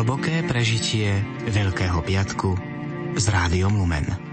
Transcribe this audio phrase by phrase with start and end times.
[0.00, 1.12] Hlboké prežitie
[1.52, 2.56] Veľkého piatku
[3.20, 4.29] z Rádiom Lumen.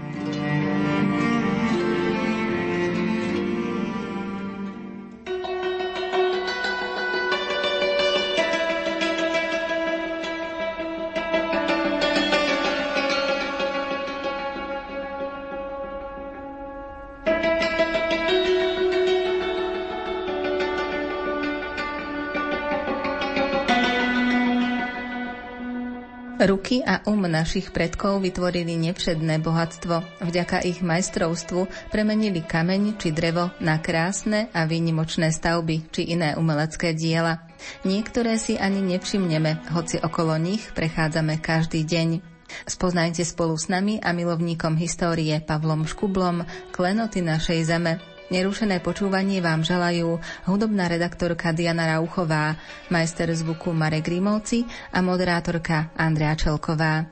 [27.08, 30.04] Um našich predkov vytvorili nevšedné bohatstvo.
[30.20, 36.92] Vďaka ich majstrovstvu premenili kameň či drevo na krásne a výnimočné stavby či iné umelecké
[36.92, 37.48] diela.
[37.88, 42.20] Niektoré si ani nevšimneme, hoci okolo nich prechádzame každý deň.
[42.68, 46.44] Spoznajte spolu s nami a milovníkom histórie Pavlom Škublom
[46.76, 52.60] klenoty našej zeme, Nerušené počúvanie vám želajú hudobná redaktorka Diana Rauchová,
[52.92, 57.08] majster zvuku Marek Grimovci a moderátorka Andrea Čelková.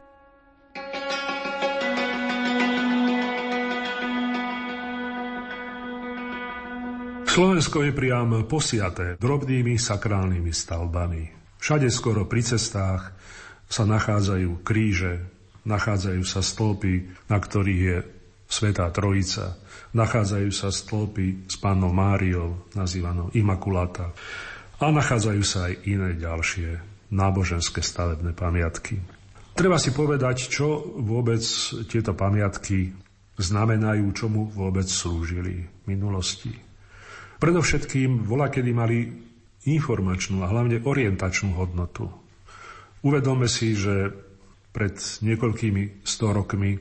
[7.25, 11.25] Slovensko je priam posiaté drobnými sakrálnymi stavbami.
[11.61, 13.13] Všade skoro pri cestách
[13.69, 15.25] sa nachádzajú kríže,
[15.65, 17.97] nachádzajú sa stĺpy, na ktorých je
[18.47, 19.59] Svetá Trojica,
[19.97, 24.13] Nachádzajú sa stĺpy s pánom Máriou, nazývanou Imakulata.
[24.77, 26.69] A nachádzajú sa aj iné ďalšie
[27.17, 29.01] náboženské stavebné pamiatky.
[29.57, 31.41] Treba si povedať, čo vôbec
[31.89, 32.93] tieto pamiatky
[33.41, 36.53] znamenajú, čomu vôbec slúžili v minulosti.
[37.41, 39.09] Predovšetkým vola, kedy mali
[39.65, 42.13] informačnú a hlavne orientačnú hodnotu.
[43.01, 44.13] Uvedome si, že
[44.77, 46.77] pred niekoľkými sto rokmi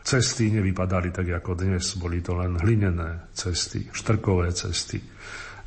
[0.00, 4.96] Cesty nevypadali tak ako dnes, boli to len hlinené cesty, štrkové cesty.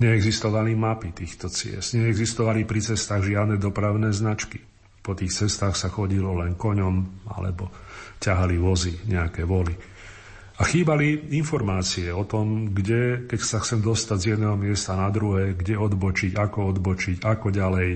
[0.02, 4.58] Neexistovali mapy týchto ciest, neexistovali pri cestách žiadne dopravné značky.
[5.03, 7.70] Po tých cestách sa chodilo len koňom alebo
[8.18, 9.75] ťahali vozy, nejaké voly.
[10.53, 15.57] A chýbali informácie o tom, kde, keď sa chcem dostať z jedného miesta na druhé,
[15.57, 17.91] kde odbočiť, ako odbočiť, ako ďalej.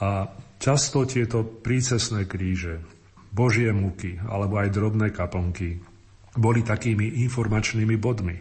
[0.00, 0.08] A
[0.56, 2.80] často tieto prícesné kríže,
[3.36, 5.76] Božie muky alebo aj drobné kaplnky
[6.40, 8.36] boli takými informačnými bodmi,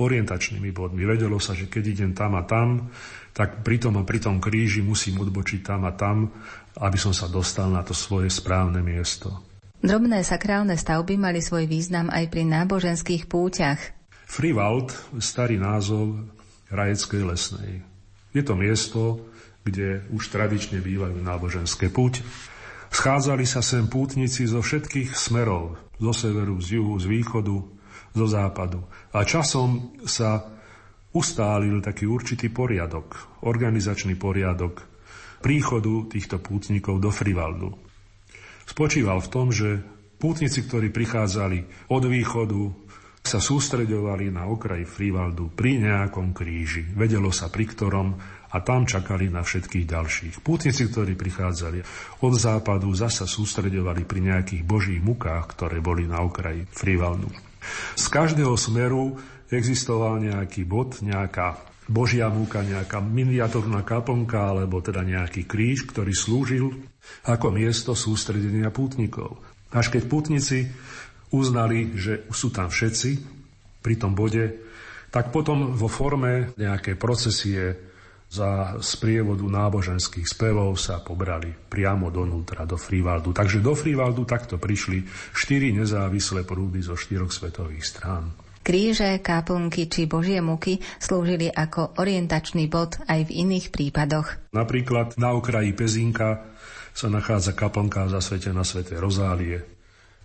[0.00, 1.04] orientačnými bodmi.
[1.04, 2.88] Vedelo sa, že keď idem tam a tam,
[3.36, 6.32] tak pri tom a pri tom kríži musím odbočiť tam a tam,
[6.80, 9.44] aby som sa dostal na to svoje správne miesto.
[9.78, 13.78] Drobné sakrálne stavby mali svoj význam aj pri náboženských púťach.
[14.26, 14.90] Frivald,
[15.22, 16.24] starý názov
[16.68, 17.80] Rajeckej lesnej.
[18.34, 19.24] Je to miesto,
[19.64, 22.20] kde už tradične bývajú náboženské púť.
[22.88, 27.56] Schádzali sa sem pútnici zo všetkých smerov, zo severu, z juhu, z východu,
[28.16, 28.82] zo západu.
[29.14, 30.48] A časom sa
[31.12, 34.84] ustálil taký určitý poriadok, organizačný poriadok
[35.38, 37.70] príchodu týchto pútnikov do Frivaldu.
[38.66, 39.80] Spočíval v tom, že
[40.18, 42.62] pútnici, ktorí prichádzali od východu,
[43.22, 46.88] sa sústreďovali na okraji Frivaldu pri nejakom kríži.
[46.96, 48.16] Vedelo sa pri ktorom
[48.48, 50.34] a tam čakali na všetkých ďalších.
[50.40, 51.84] Pútnici, ktorí prichádzali
[52.24, 57.28] od západu, zasa sústredovali pri nejakých božích mukách, ktoré boli na okraji Frivaldu.
[57.98, 59.20] Z každého smeru
[59.52, 66.66] existoval nejaký bod, nejaká božia múka, nejaká miniatúrna kaplnka, alebo teda nejaký kríž, ktorý slúžil
[67.24, 69.40] ako miesto sústredenia pútnikov.
[69.72, 70.68] Až keď pútnici
[71.32, 73.10] uznali, že sú tam všetci
[73.80, 74.64] pri tom bode,
[75.08, 77.87] tak potom vo forme nejakej procesie
[78.28, 83.32] za sprievodu náboženských spevov sa pobrali priamo donútra, do Frivaldu.
[83.32, 88.36] Takže do Frivaldu takto prišli štyri nezávislé prúdy zo štyroch svetových strán.
[88.60, 94.52] Kríže, káplnky či božie muky slúžili ako orientačný bod aj v iných prípadoch.
[94.52, 96.44] Napríklad na okraji Pezinka
[96.92, 98.84] sa nachádza kaplnka zasvetená Sv.
[99.00, 99.77] Rozálie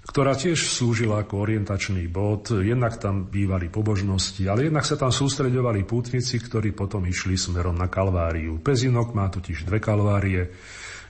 [0.04, 2.52] ktorá tiež slúžila ako orientačný bod.
[2.52, 7.88] Jednak tam bývali pobožnosti, ale jednak sa tam sústreďovali pútnici, ktorí potom išli smerom na
[7.88, 8.60] Kalváriu.
[8.60, 10.52] Pezinok má totiž dve kalvárie.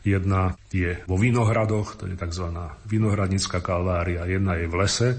[0.04, 2.52] Jedna je vo Vinohradoch, to je tzv.
[2.86, 5.10] Vinohradnická kalvária, jedna je v lese.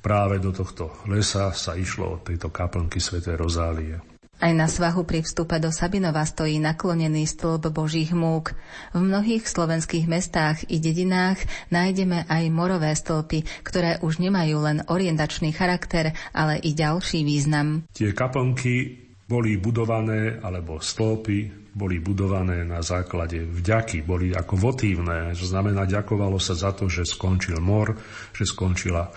[0.00, 3.20] Práve do tohto lesa sa išlo od tejto kaplnky Sv.
[3.36, 4.09] Rozálie.
[4.40, 8.56] Aj na svahu pri vstupe do Sabinova stojí naklonený stĺp Božích múk.
[8.96, 15.52] V mnohých slovenských mestách i dedinách nájdeme aj morové stĺpy, ktoré už nemajú len orientačný
[15.52, 17.84] charakter, ale i ďalší význam.
[17.92, 18.96] Tie kaplnky
[19.28, 26.40] boli budované, alebo stĺpy boli budované na základe vďaky, boli ako votívne, to znamená, ďakovalo
[26.40, 27.92] sa za to, že skončil mor,
[28.32, 29.12] že skončila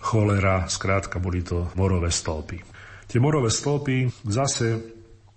[0.00, 2.71] cholera, skrátka boli to morové stĺpy.
[3.12, 4.80] Tie morové stĺpy zase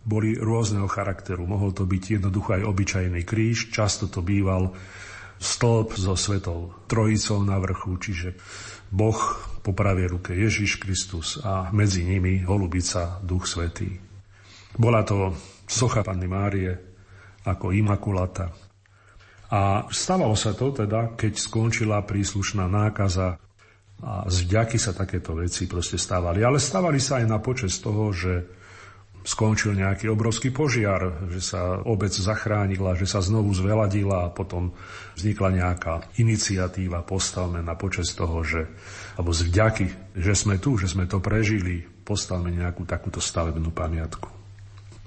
[0.08, 1.44] boli rôzneho charakteru.
[1.44, 4.72] Mohol to byť jednoducho aj obyčajný kríž, často to býval
[5.44, 8.40] stĺp so svetou trojicou na vrchu, čiže
[8.96, 9.20] Boh
[9.60, 13.92] po pravej ruke Ježiš Kristus a medzi nimi holubica Duch Svetý.
[14.80, 15.36] Bola to
[15.68, 16.72] socha Panny Márie
[17.44, 18.56] ako imakulata.
[19.52, 23.36] A stávalo sa to teda, keď skončila príslušná nákaza
[24.04, 26.44] a z vďaky sa takéto veci proste stávali.
[26.44, 28.34] Ale stávali sa aj na počas toho, že
[29.26, 34.78] skončil nejaký obrovský požiar, že sa obec zachránila, že sa znovu zveladila a potom
[35.18, 38.70] vznikla nejaká iniciatíva, postavme na počas toho, že,
[39.18, 44.30] alebo z vďaky, že sme tu, že sme to prežili, postavme nejakú takúto stavebnú pamiatku.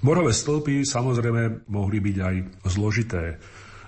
[0.03, 2.35] Morové stĺpy samozrejme mohli byť aj
[2.67, 3.39] zložité,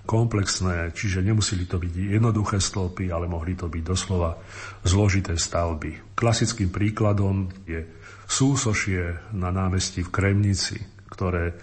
[0.06, 4.38] komplexné, čiže nemuseli to byť jednoduché stĺpy, ale mohli to byť doslova
[4.82, 6.18] zložité stavby.
[6.18, 7.86] Klasickým príkladom je
[8.26, 10.78] súsošie na námestí v Kremnici,
[11.12, 11.54] ktoré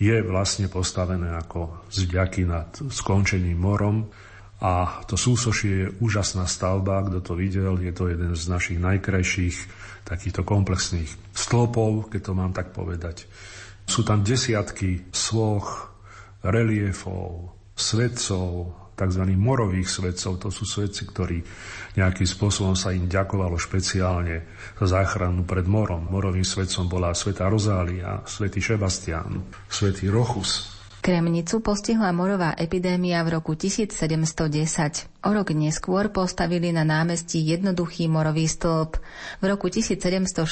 [0.00, 4.08] je vlastne postavené ako zďaky nad skončením morom.
[4.60, 9.56] A to súsošie je úžasná stavba, kto to videl, je to jeden z našich najkrajších
[10.04, 13.24] takýchto komplexných stĺpov, keď to mám tak povedať.
[13.88, 15.90] Sú tam desiatky svoch,
[16.40, 19.24] reliefov, svetcov, tzv.
[19.32, 20.36] morových svetcov.
[20.44, 21.40] To sú svetci, ktorí
[21.96, 24.44] nejakým spôsobom sa im ďakovalo špeciálne
[24.76, 26.04] za záchranu pred morom.
[26.12, 29.40] Morovým svetcom bola sveta Rozália, svätý Šebastián,
[29.72, 35.08] svätý Rochus, Kremnicu postihla morová epidémia v roku 1710.
[35.24, 39.00] O rok neskôr postavili na námestí jednoduchý morový stĺp.
[39.40, 40.44] V roku 1761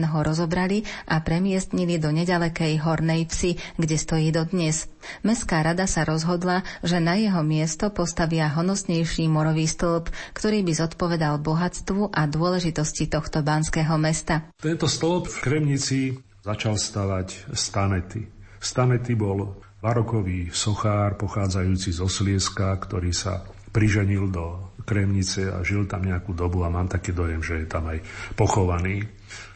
[0.00, 4.88] ho rozobrali a premiestnili do nedalekej Hornej Psi, kde stojí dodnes.
[5.20, 11.36] Mestská rada sa rozhodla, že na jeho miesto postavia honosnejší morový stĺp, ktorý by zodpovedal
[11.44, 14.48] bohatstvu a dôležitosti tohto banského mesta.
[14.56, 16.00] Tento stĺp v Kremnici
[16.40, 18.24] začal stavať Stanety.
[18.56, 26.06] Stanety bol barokový sochár pochádzajúci z Oslieska, ktorý sa priženil do Kremnice a žil tam
[26.06, 28.00] nejakú dobu a mám taký dojem, že je tam aj
[28.38, 29.04] pochovaný.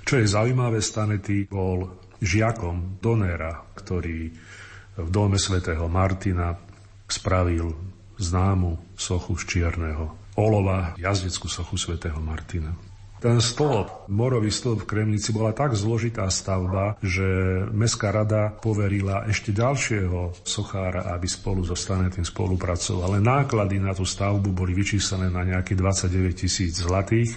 [0.05, 1.89] Čo je zaujímavé, Stanety bol
[2.21, 4.29] žiakom Donera, ktorý
[5.01, 6.53] v dome svätého Martina
[7.09, 7.73] spravil
[8.21, 12.90] známu sochu z čierneho olova, jazdeckú sochu svätého Martina.
[13.21, 17.21] Ten stĺp, morový stĺp v Kremnici bola tak zložitá stavba, že
[17.69, 23.13] Mestská rada poverila ešte ďalšieho sochára, aby spolu so Stanetým spolupracoval.
[23.13, 25.77] Ale náklady na tú stavbu boli vyčíslené na nejakých
[26.09, 27.37] 29 tisíc zlatých.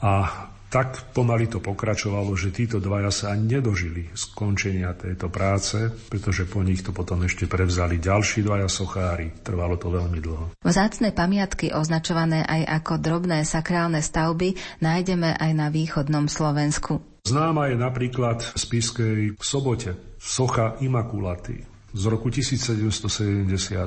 [0.00, 5.78] A tak pomaly to pokračovalo, že títo dvaja sa ani nedožili skončenia tejto práce,
[6.10, 9.30] pretože po nich to potom ešte prevzali ďalší dvaja sochári.
[9.46, 10.44] Trvalo to veľmi dlho.
[10.66, 16.98] Vzácne pamiatky označované aj ako drobné sakrálne stavby nájdeme aj na východnom Slovensku.
[17.26, 23.86] Známa je napríklad v Spiskej sobote socha Imakulaty z roku 1772.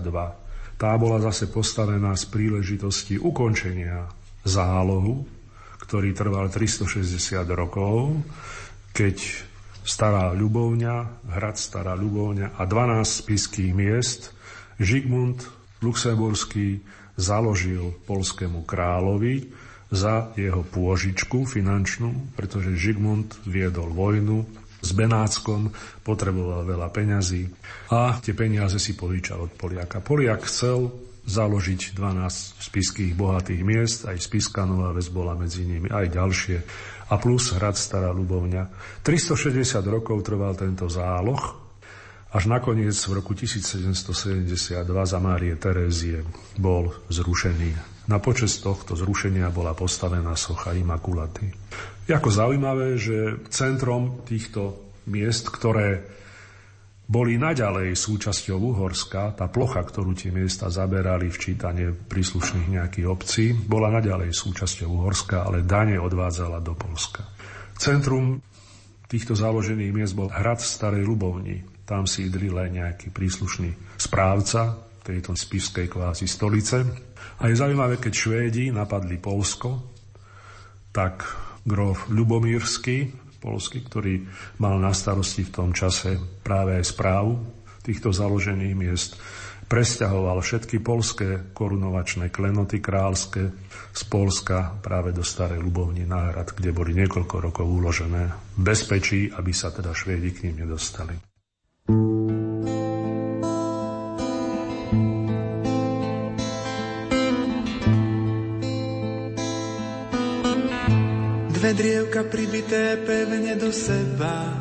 [0.79, 4.07] Tá bola zase postavená z príležitosti ukončenia
[4.47, 5.38] zálohu
[5.89, 7.17] ktorý trval 360
[7.49, 8.21] rokov,
[8.93, 9.17] keď
[9.81, 14.29] Stará Ľubovňa, hrad Stará Ľubovňa a 12 spiských miest
[14.77, 15.49] Žigmund
[15.81, 16.85] Luxemburský
[17.17, 19.49] založil polskému kráľovi
[19.89, 24.45] za jeho pôžičku finančnú, pretože Žigmund viedol vojnu
[24.85, 25.73] s Benáckom,
[26.05, 27.49] potreboval veľa peňazí
[27.89, 30.05] a tie peniaze si požičal od Poliaka.
[30.05, 36.09] Poliak chcel založiť 12 spiských bohatých miest, aj Spiska Nová Ves bola medzi nimi, aj
[36.09, 36.57] ďalšie,
[37.09, 38.63] a plus hrad Stará Ľubovňa.
[39.05, 41.69] 360 rokov trval tento záloh,
[42.29, 46.21] až nakoniec v roku 1772 za Márie Terézie
[46.57, 48.01] bol zrušený.
[48.09, 51.49] Na počas tohto zrušenia bola postavená socha Imakulaty.
[52.09, 56.05] Je ako zaujímavé, že centrom týchto miest, ktoré
[57.09, 63.45] boli naďalej súčasťou Uhorska, tá plocha, ktorú tie miesta zaberali v čítanie príslušných nejakých obcí,
[63.57, 67.25] bola naďalej súčasťou Uhorska, ale dane odvádzala do Polska.
[67.73, 68.37] Centrum
[69.09, 71.65] týchto založených miest bol hrad Starej Lubovni.
[71.81, 76.85] Tam sídlil aj nejaký príslušný správca tejto spiskej kvázi stolice.
[77.41, 79.81] A je zaujímavé, keď Švédi napadli Polsko,
[80.93, 81.25] tak
[81.65, 84.27] grof Ľubomírsky, Polsky, ktorý
[84.59, 87.39] mal na starosti v tom čase práve aj správu
[87.79, 89.15] týchto založených miest,
[89.69, 93.53] presťahoval všetky polské korunovačné klenoty kráľské
[93.93, 99.29] z Polska práve do Starej Ľubovni na hrad, kde boli niekoľko rokov uložené v bezpečí,
[99.29, 101.28] aby sa teda Švédi k ním nedostali.
[111.79, 114.51] Drievka pribité pevne do seba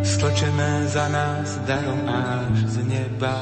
[0.00, 3.36] Stlačené za nás darom až z neba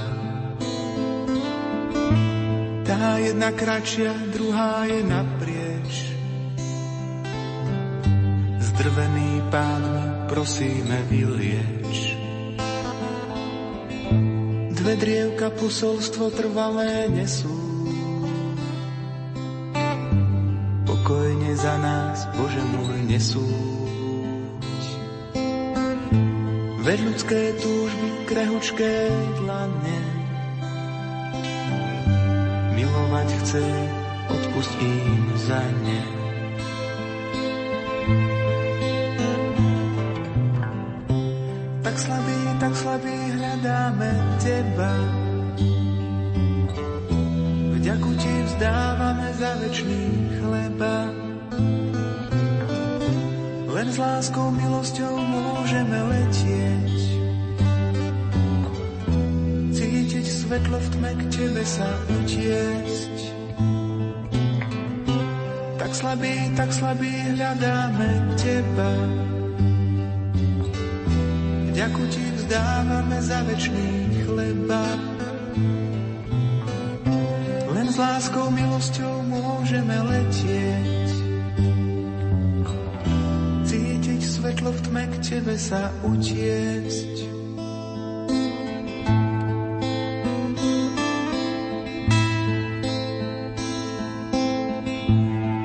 [2.83, 5.93] Tá jedna kratšia, druhá je naprieč.
[8.59, 9.85] Zdrvený pán
[10.27, 12.17] prosíme vylieč.
[14.73, 17.68] Dve drievka posolstvo trvalé nesú.
[22.19, 24.27] Nás, Bože môj, nesúď.
[26.83, 28.93] Veď ľudské túžby, krehučké
[29.45, 29.99] dlane.
[32.75, 33.65] Milovať chce,
[34.35, 36.01] odpust im za ne.
[41.87, 44.11] Tak slabý, tak slabý hľadáme
[44.43, 44.95] Teba.
[47.79, 50.08] Vďaku Ti vzdávame za večný
[53.99, 56.99] s láskou, milosťou môžeme letieť.
[59.75, 63.17] Cítiť svetlo v tme, k Tebe sa utiesť.
[65.83, 68.93] Tak slabý, tak slabý hľadáme Teba.
[71.75, 74.85] Vďaku Ti vzdávame za večný chleba.
[77.75, 81.18] Len s láskou, milosťou môžeme letieť.
[84.59, 87.15] Svetlo v tme, k Tebe sa utiesť.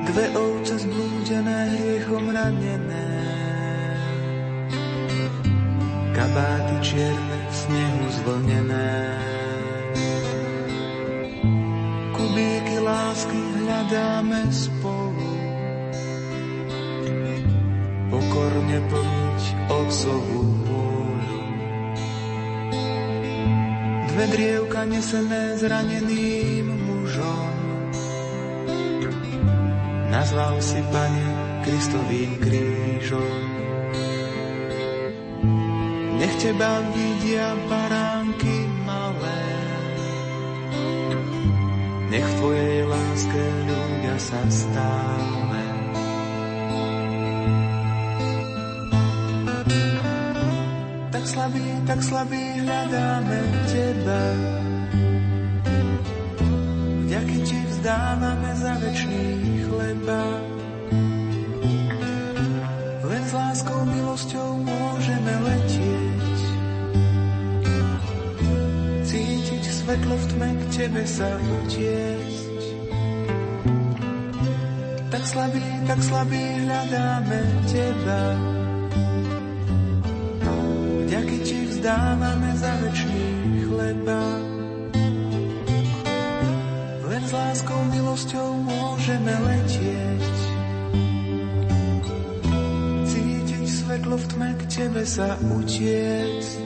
[0.06, 3.10] Dve ovce zblúdené hriechom ranené
[6.14, 8.94] kabáty čierne v snehu zvlnené.
[12.14, 14.93] Kubíky lásky hľadáme spolu,
[18.74, 21.42] pokorne plniť otcovú vôľu.
[24.10, 27.54] Dve drievka nesené zraneným mužom,
[30.10, 31.28] nazval si Pane
[31.62, 33.42] Kristovým krížom.
[36.14, 39.42] Nech teba vidia baránky malé.
[42.14, 45.03] Nech tvojej láske ľudia sa stále.
[51.34, 54.22] Slabý, tak slabý hľadáme teba.
[57.02, 59.26] Vďaky ti vzdávame za večný
[59.66, 60.22] chleba.
[63.02, 66.38] Len s láskou, milosťou môžeme letieť.
[69.02, 72.62] Cítiť svetlo v tme, k tebe sa utiesť.
[75.10, 78.53] Tak slabý, tak slabý hľadáme teba.
[81.84, 83.28] Vzdávame za večný
[83.68, 84.22] chleba.
[87.12, 90.24] Len s láskou, milosťou môžeme letieť.
[93.68, 96.63] svetlo v tme, k tebe sa utiecť.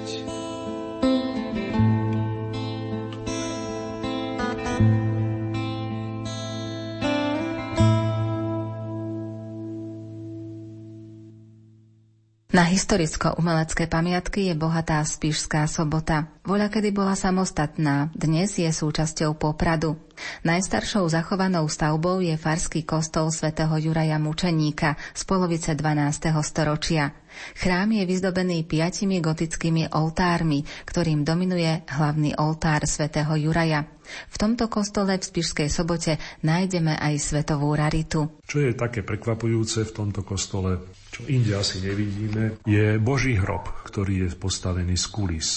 [12.69, 16.29] Historicko-umelecké pamiatky je bohatá Spišská sobota.
[16.45, 19.97] Voľa kedy bola samostatná, dnes je súčasťou Popradu.
[20.45, 26.35] Najstaršou zachovanou stavbou je farský kostol svätého Juraja Mučeníka z polovice 12.
[26.45, 27.17] storočia.
[27.55, 33.87] Chrám je vyzdobený piatimi gotickými oltármi, ktorým dominuje hlavný oltár svätého Juraja.
[34.33, 38.41] V tomto kostole v Spišskej sobote nájdeme aj svetovú raritu.
[38.49, 44.29] Čo je také prekvapujúce v tomto kostole, čo inde asi nevidíme, je Boží hrob, ktorý
[44.29, 45.49] je postavený z kulis.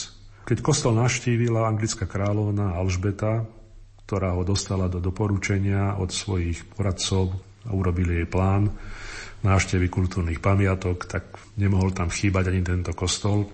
[0.48, 3.46] Keď kostol navštívila anglická kráľovna Alžbeta,
[4.03, 7.31] ktorá ho dostala do doporučenia od svojich poradcov
[7.63, 8.67] a urobili jej plán
[9.41, 11.24] návštevy kultúrnych pamiatok, tak
[11.58, 13.50] nemohol tam chýbať ani tento kostol.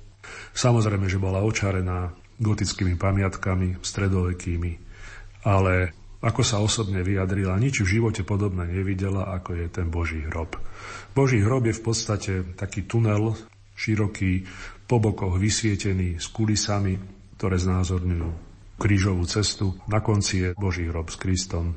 [0.58, 4.72] Samozrejme, že bola očarená gotickými pamiatkami, stredovekými,
[5.48, 10.58] ale ako sa osobne vyjadrila, nič v živote podobné nevidela, ako je ten Boží hrob.
[11.18, 13.34] Boží hrob je v podstate taký tunel,
[13.74, 14.46] široký,
[14.86, 16.94] po bokoch vysvietený s kulisami,
[17.42, 18.30] ktoré znázorňujú
[18.78, 19.74] krížovú cestu.
[19.90, 21.74] Na konci je Boží hrob s Kristom.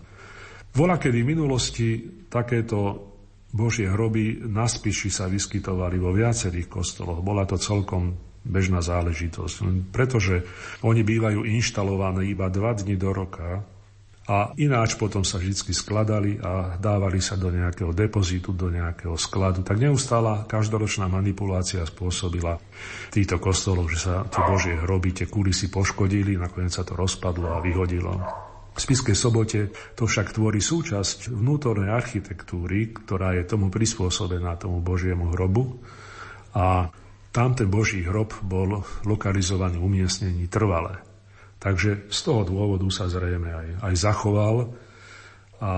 [0.77, 1.89] Vola, kedy v minulosti
[2.29, 3.09] takéto
[3.49, 7.25] Božie hroby na Spiši sa vyskytovali vo viacerých kostoloch.
[7.25, 10.45] Bola to celkom bežná záležitosť, pretože
[10.85, 13.65] oni bývajú inštalované iba dva dni do roka
[14.31, 19.67] a ináč potom sa vždy skladali a dávali sa do nejakého depozitu, do nejakého skladu.
[19.67, 22.63] Tak neustála každoročná manipulácia spôsobila
[23.11, 27.59] týchto kostolov, že sa tie Božie hroby, tie kulisy poškodili, nakoniec sa to rozpadlo a
[27.59, 28.15] vyhodilo.
[28.71, 35.35] V Spiskej sobote to však tvorí súčasť vnútornej architektúry, ktorá je tomu prispôsobená tomu Božiemu
[35.35, 35.83] hrobu.
[36.55, 36.87] A
[37.35, 41.10] tam ten Boží hrob bol lokalizovaný umiestnení trvalé.
[41.61, 44.57] Takže z toho dôvodu sa zrejme aj, aj zachoval
[45.61, 45.73] a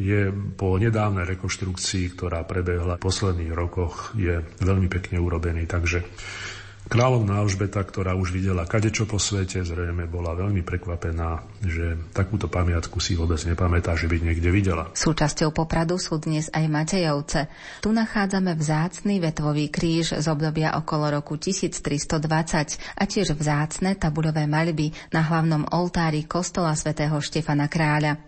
[0.00, 5.68] je po nedávnej rekonštrukcii, ktorá prebehla v posledných rokoch, je veľmi pekne urobený.
[5.68, 6.00] Takže
[6.88, 12.96] Kráľovná Alžbeta, ktorá už videla kadečo po svete, zrejme bola veľmi prekvapená, že takúto pamiatku
[12.96, 14.88] si vôbec nepamätá, že by niekde videla.
[14.96, 17.52] Súčasťou Popradu sú dnes aj Matejovce.
[17.84, 25.12] Tu nachádzame vzácný vetvový kríž z obdobia okolo roku 1320 a tiež vzácne tabuľové maľby
[25.12, 28.27] na hlavnom oltári kostola svätého Štefana Kráľa.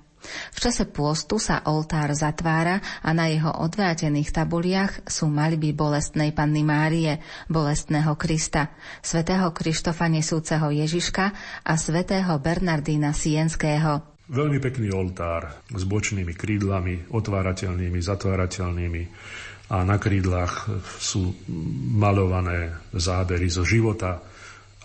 [0.52, 6.60] V čase pôstu sa oltár zatvára a na jeho odvrátených tabuliach sú maľby bolestnej Panny
[6.60, 11.24] Márie, bolestného Krista, svätého Krištofa nesúceho Ježiška
[11.64, 14.04] a svätého Bernardína Sienského.
[14.30, 19.02] Veľmi pekný oltár s bočnými krídlami, otvárateľnými, zatvárateľnými
[19.74, 20.70] a na krídlach
[21.02, 21.34] sú
[21.98, 24.22] malované zábery zo života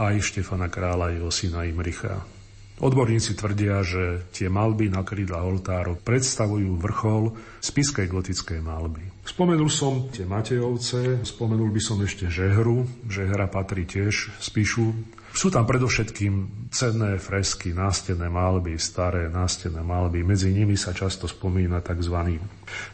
[0.01, 2.34] aj Štefana kráľa, jeho syna Imricha.
[2.75, 7.31] Odborníci tvrdia, že tie malby na krídla oltárov predstavujú vrchol
[7.63, 8.99] spiskej gotickej malby.
[9.23, 12.83] Spomenul som tie Matejovce, spomenul by som ešte Žehru.
[13.07, 14.91] Žehra patrí tiež spíšu
[15.35, 20.23] sú tam predovšetkým cenné fresky, nástenné malby, staré nástenné malby.
[20.23, 22.39] Medzi nimi sa často spomína tzv.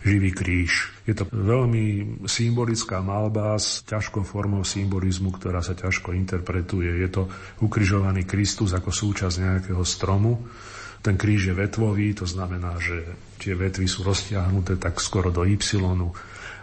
[0.01, 0.89] živý kríž.
[1.05, 7.05] Je to veľmi symbolická malba s ťažkou formou symbolizmu, ktorá sa ťažko interpretuje.
[7.05, 7.29] Je to
[7.61, 10.41] ukrižovaný Kristus ako súčasť nejakého stromu.
[11.05, 13.05] Ten kríž je vetvový, to znamená, že
[13.37, 15.61] tie vetvy sú roztiahnuté tak skoro do Y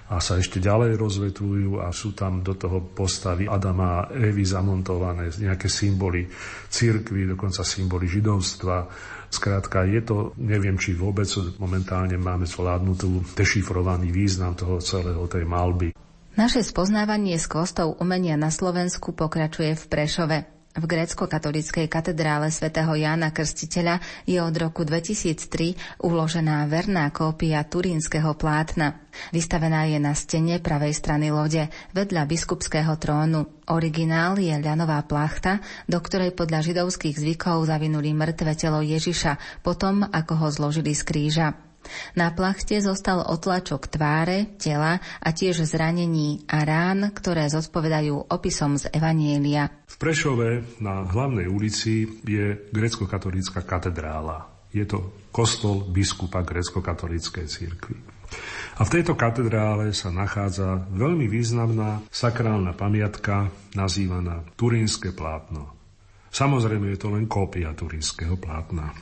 [0.08, 5.28] a sa ešte ďalej rozvetvujú a sú tam do toho postavy Adama a Evy zamontované
[5.36, 6.24] nejaké symboly
[6.72, 8.88] církvy, dokonca symboly židovstva.
[9.28, 11.28] Skrátka, je to, neviem, či vôbec
[11.60, 15.92] momentálne máme zvládnutú dešifrovaný význam toho celého tej malby.
[16.40, 20.57] Naše spoznávanie z kostov umenia na Slovensku pokračuje v Prešove.
[20.78, 25.74] V grécko-katolíckej katedrále svätého Jána Krstiteľa je od roku 2003
[26.06, 29.02] uložená verná kópia turínskeho plátna.
[29.34, 33.66] Vystavená je na stene pravej strany lode, vedľa biskupského trónu.
[33.74, 35.58] Originál je ľanová plachta,
[35.90, 41.67] do ktorej podľa židovských zvykov zavinuli mŕtve telo Ježiša, potom ako ho zložili z kríža.
[42.14, 48.90] Na plachte zostal otlačok tváre, tela a tiež zranení a rán, ktoré zodpovedajú opisom z
[48.94, 49.70] Evanielia.
[49.88, 54.46] V Prešove na hlavnej ulici je grecko-katolícka katedrála.
[54.70, 57.96] Je to kostol biskupa grecko-katolíckej církvy.
[58.78, 65.74] A v tejto katedrále sa nachádza veľmi významná sakrálna pamiatka nazývaná Turínske plátno.
[66.28, 68.92] Samozrejme je to len kópia turínskeho plátna.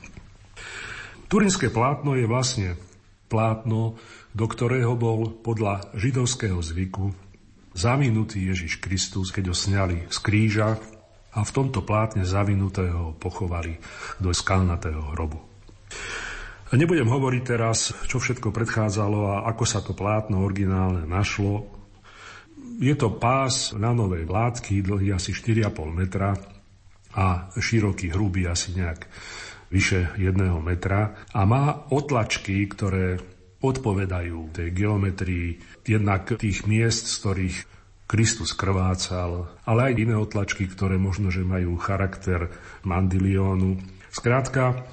[1.26, 2.78] Turinské plátno je vlastne
[3.26, 3.98] plátno,
[4.30, 7.10] do ktorého bol podľa židovského zvyku
[7.74, 10.78] zavinutý Ježiš Kristus, keď ho sňali z kríža
[11.34, 13.76] a v tomto plátne zavinutého pochovali
[14.22, 15.42] do skalnatého hrobu.
[16.70, 21.66] Nebudem hovoriť teraz, čo všetko predchádzalo a ako sa to plátno originálne našlo.
[22.78, 26.38] Je to pás na novej vládky, dlhý asi 4,5 metra
[27.16, 29.06] a široký, hrubý asi nejak
[29.72, 33.18] vyše jedného metra a má otlačky, ktoré
[33.60, 37.58] odpovedajú tej geometrii jednak tých miest, z ktorých
[38.06, 42.54] Kristus krvácal, ale aj iné otlačky, ktoré možno, že majú charakter
[42.86, 43.82] mandiliónu.
[44.14, 44.86] Skrátka,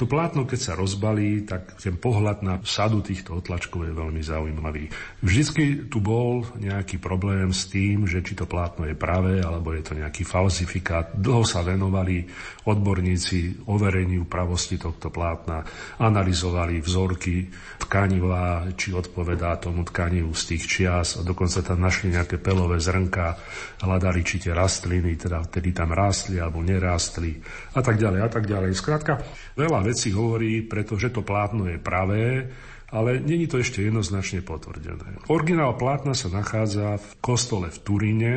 [0.00, 4.88] to plátno, keď sa rozbalí, tak ten pohľad na sadu týchto otlačkov je veľmi zaujímavý.
[5.20, 9.84] Vždycky tu bol nejaký problém s tým, že či to plátno je pravé, alebo je
[9.84, 11.12] to nejaký falsifikát.
[11.12, 12.24] Dlho sa venovali
[12.64, 15.68] odborníci overeniu pravosti tohto plátna,
[16.00, 17.52] analyzovali vzorky
[17.84, 23.36] tkanivá, či odpovedá tomu tkanivu z tých čias a dokonca tam našli nejaké pelové zrnka,
[23.84, 27.36] hľadali, či tie rastliny, teda vtedy tam rástli alebo nerástli
[27.76, 28.72] a tak ďalej a tak ďalej.
[28.72, 29.20] Skrátka,
[29.60, 32.46] veľa veci hovorí, pretože to plátno je pravé,
[32.90, 35.26] ale není to ešte jednoznačne potvrdené.
[35.30, 38.32] Originál plátna sa nachádza v kostole v Turíne,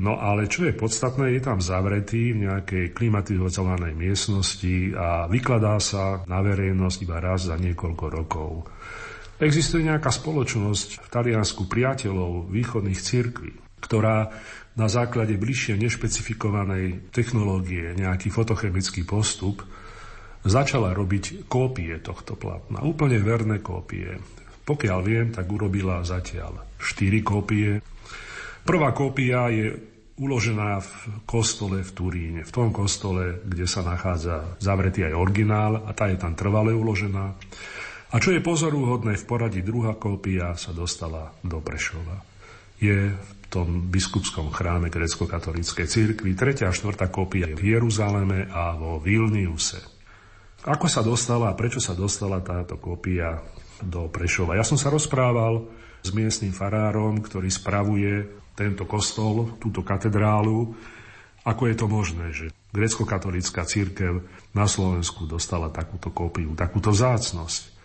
[0.00, 6.24] no ale čo je podstatné, je tam zavretý v nejakej klimatizovanej miestnosti a vykladá sa
[6.24, 8.50] na verejnosť iba raz za niekoľko rokov.
[9.36, 14.32] Existuje nejaká spoločnosť v Taliansku priateľov východných cirkví, ktorá
[14.74, 19.62] na základe bližšie nešpecifikovanej technológie, nejaký fotochemický postup,
[20.44, 24.20] začala robiť kópie tohto plátna, úplne verné kópie.
[24.64, 27.80] Pokiaľ viem, tak urobila zatiaľ 4 kópie.
[28.64, 29.76] Prvá kópia je
[30.14, 30.90] uložená v
[31.26, 36.16] kostole v Turíne, v tom kostole, kde sa nachádza zavretý aj originál a tá je
[36.16, 37.34] tam trvale uložená.
[38.14, 42.22] A čo je pozorúhodné, v poradí druhá kópia sa dostala do Prešova.
[42.78, 48.78] Je v tom biskupskom chráme grecko-katolíckej cirkvi, tretia a štvrtá kópia je v Jeruzaleme a
[48.78, 49.93] vo Vilniuse.
[50.64, 53.44] Ako sa dostala a prečo sa dostala táto kópia
[53.84, 54.56] do Prešova?
[54.56, 55.68] Ja som sa rozprával
[56.00, 58.24] s miestnym farárom, ktorý spravuje
[58.56, 60.72] tento kostol, túto katedrálu,
[61.44, 64.24] ako je to možné, že grecko-katolická církev
[64.56, 67.76] na Slovensku dostala takúto kópiu, takúto zácnosť.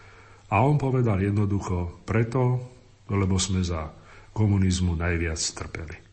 [0.47, 2.63] A on povedal jednoducho, preto,
[3.11, 3.91] lebo sme za
[4.31, 6.08] komunizmu najviac trpeli.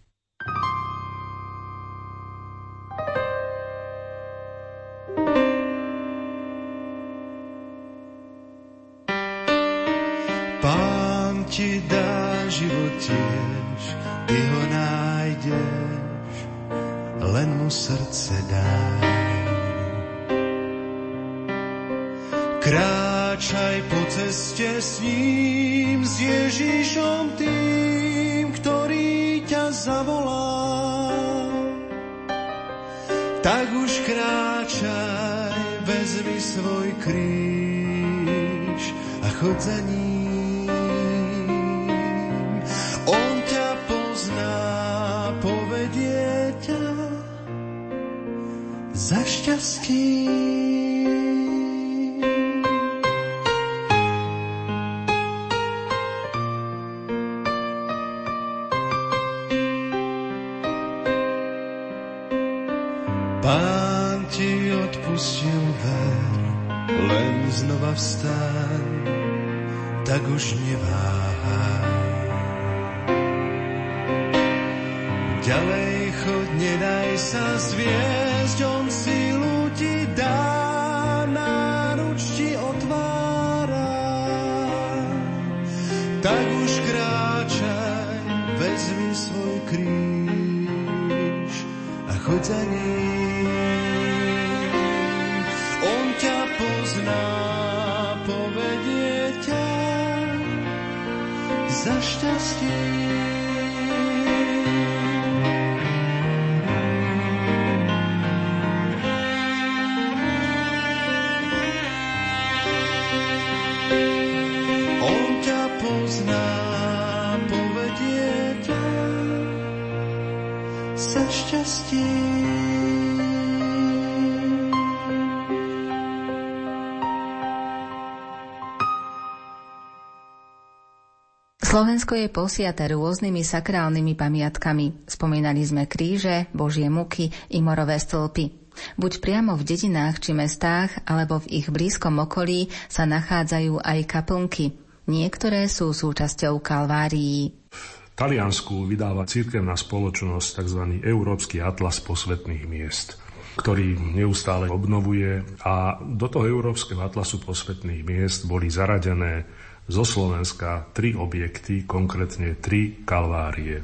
[131.76, 135.04] Slovensko je posiate rôznymi sakrálnymi pamiatkami.
[135.04, 138.72] Spomínali sme kríže, božie muky i morové stĺpy.
[138.96, 144.72] Buď priamo v dedinách či mestách, alebo v ich blízkom okolí sa nachádzajú aj kaplnky.
[145.04, 147.52] Niektoré sú súčasťou kalvárií.
[147.68, 150.80] V Taliansku vydáva cirkevná spoločnosť tzv.
[151.04, 153.20] Európsky atlas posvetných miest
[153.56, 159.48] ktorý neustále obnovuje a do toho Európskeho atlasu posvetných miest boli zaradené
[159.86, 163.82] zo Slovenska tri objekty, konkrétne tri kalvárie.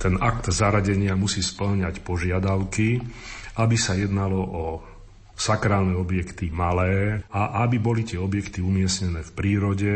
[0.00, 2.98] Ten akt zaradenia musí splňať požiadavky,
[3.60, 4.64] aby sa jednalo o
[5.36, 9.94] sakrálne objekty malé a aby boli tie objekty umiestnené v prírode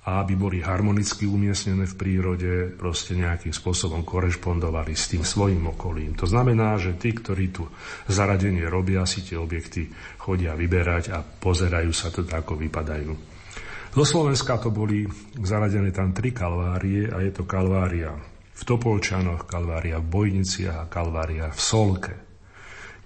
[0.00, 6.16] a aby boli harmonicky umiestnené v prírode, proste nejakým spôsobom korešpondovali s tým svojim okolím.
[6.16, 7.68] To znamená, že tí, ktorí tu
[8.08, 13.29] zaradenie robia, si tie objekty chodia vyberať a pozerajú sa teda, ako vypadajú.
[13.90, 15.02] Zo Slovenska to boli
[15.42, 18.14] zaradené tam tri kalvárie a je to kalvária
[18.54, 22.14] v Topolčanoch, kalvária v Bojniciach a kalvária v Solke.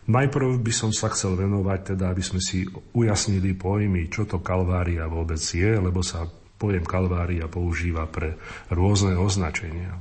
[0.04, 5.08] Najprv by som sa chcel venovať, teda aby sme si ujasnili pojmy, čo to kalvária
[5.08, 6.28] vôbec je, lebo sa
[6.60, 8.36] pojem kalvária používa pre
[8.68, 9.96] rôzne označenia.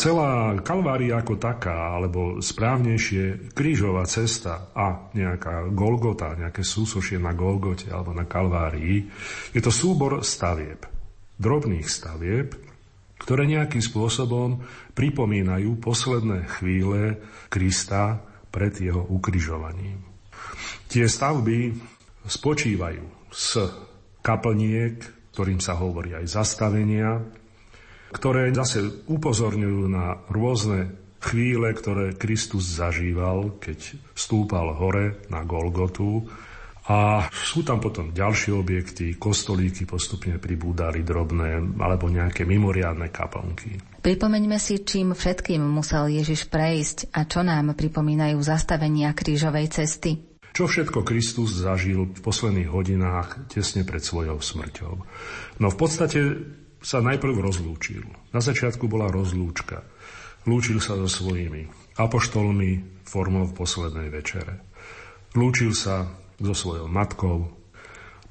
[0.00, 7.92] Celá Kalvária ako taká, alebo správnejšie krížová cesta a nejaká Golgota, nejaké súsošie na Golgote
[7.92, 9.04] alebo na Kalvárii,
[9.52, 10.88] je to súbor stavieb,
[11.36, 12.56] drobných stavieb,
[13.20, 14.64] ktoré nejakým spôsobom
[14.96, 17.20] pripomínajú posledné chvíle
[17.52, 20.00] Krista pred jeho ukrižovaním.
[20.88, 21.76] Tie stavby
[22.24, 23.68] spočívajú z
[24.24, 24.96] kaplniek,
[25.36, 27.20] ktorým sa hovorí aj zastavenia,
[28.10, 36.26] ktoré zase upozorňujú na rôzne chvíle, ktoré Kristus zažíval, keď stúpal hore na Golgotu.
[36.90, 43.78] A sú tam potom ďalšie objekty, kostolíky postupne pribúdali drobné, alebo nejaké mimoriadne kaplnky.
[44.02, 50.18] Pripomeňme si, čím všetkým musel Ježiš prejsť a čo nám pripomínajú zastavenia krížovej cesty.
[50.50, 54.92] Čo všetko Kristus zažil v posledných hodinách tesne pred svojou smrťou.
[55.62, 56.18] No v podstate
[56.80, 58.04] sa najprv rozlúčil.
[58.32, 59.84] Na začiatku bola rozlúčka.
[60.48, 61.68] Lúčil sa so svojimi
[62.00, 64.64] apoštolmi formou v poslednej večere.
[65.36, 66.08] Lúčil sa
[66.40, 67.52] so svojou matkou,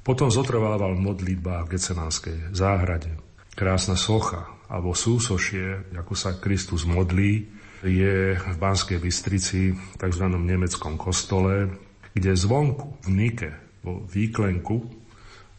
[0.02, 3.14] potom zotrvával v modlitbách v Gecenánskej záhrade.
[3.54, 7.46] Krásna socha alebo súsošie, ako sa Kristus modlí,
[7.80, 10.24] je v Banskej Bystrici, tzv.
[10.28, 11.72] nemeckom kostole,
[12.12, 14.99] kde zvonku v Nike, vo výklenku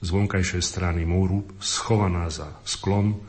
[0.01, 3.21] z vonkajšej strany múru, schovaná za sklom,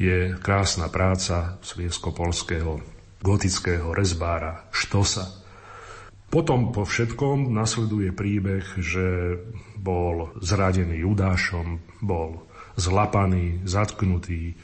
[0.00, 2.80] je krásna práca sviesko-polského
[3.20, 5.28] gotického rezbára Štosa.
[6.32, 9.36] Potom po všetkom nasleduje príbeh, že
[9.76, 12.48] bol zradený Judášom, bol
[12.80, 14.56] zlapaný, zatknutý,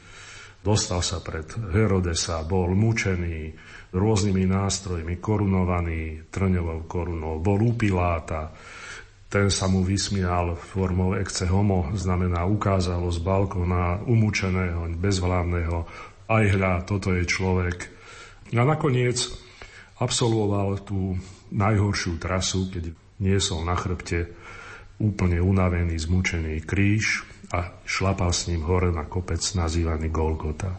[0.66, 3.54] Dostal sa pred Herodesa, bol mučený
[3.94, 8.50] rôznymi nástrojmi, korunovaný trňovou korunou, bol u Piláta,
[9.26, 15.82] ten sa mu vysmial formou ecce homo, znamená ukázalo z balkona umúčeného, bezhlavného,
[16.30, 17.90] aj hľa, toto je človek.
[18.54, 19.26] A nakoniec
[19.98, 21.18] absolvoval tú
[21.50, 24.30] najhoršiu trasu, keď niesol na chrbte
[25.02, 30.74] úplne unavený, zmučený kríž, a šlapal s ním hore na kopec nazývaný Golgota.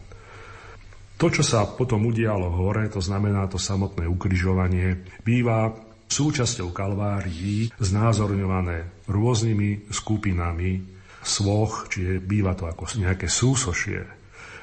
[1.17, 5.73] To, čo sa potom udialo hore, to znamená to samotné ukrižovanie, býva
[6.07, 10.83] súčasťou kalvárií znázorňované rôznymi skupinami
[11.21, 14.01] svoch, čiže býva to ako nejaké súsošie.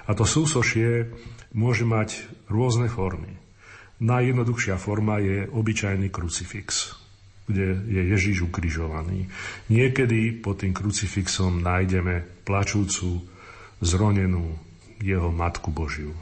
[0.04, 1.08] A to súsošie
[1.56, 3.36] môže mať rôzne formy.
[4.00, 7.04] Najjednoduchšia forma je obyčajný krucifix
[7.44, 9.28] kde je Ježíš ukrižovaný.
[9.68, 13.20] Niekedy pod tým krucifixom nájdeme plačúcu,
[13.84, 14.56] zronenú
[15.04, 16.16] jeho Matku Božiu.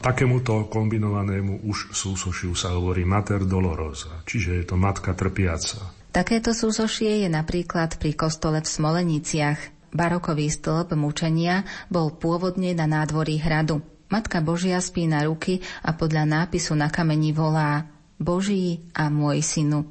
[0.00, 5.92] Takémuto kombinovanému už súsošiu sa hovorí Mater Dolorosa, čiže je to Matka trpiaca.
[6.08, 9.60] Takéto súsošie je napríklad pri kostole v Smoleniciach.
[9.92, 13.84] Barokový stĺp mučenia bol pôvodne na nádvorí hradu.
[14.08, 17.84] Matka Božia spí na ruky a podľa nápisu na kameni volá
[18.16, 19.84] Boží a môj synu.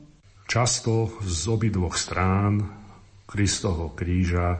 [0.49, 2.65] Často z obidvoch strán
[3.29, 4.57] Kristovho kríža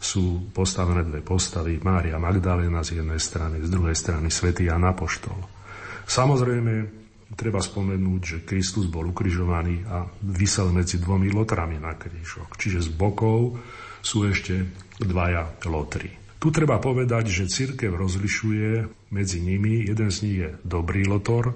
[0.00, 1.76] sú postavené dve postavy.
[1.76, 5.36] Mária Magdalena z jednej strany, z druhej strany svätý Jan Apoštol.
[6.08, 6.74] Samozrejme,
[7.36, 12.56] treba spomenúť, že Kristus bol ukrižovaný a vysel medzi dvomi lotrami na krížok.
[12.56, 13.60] Čiže z bokov
[14.00, 14.64] sú ešte
[14.98, 16.10] dvaja lotry.
[16.40, 19.84] Tu treba povedať, že církev rozlišuje medzi nimi.
[19.84, 21.52] Jeden z nich je dobrý lotor,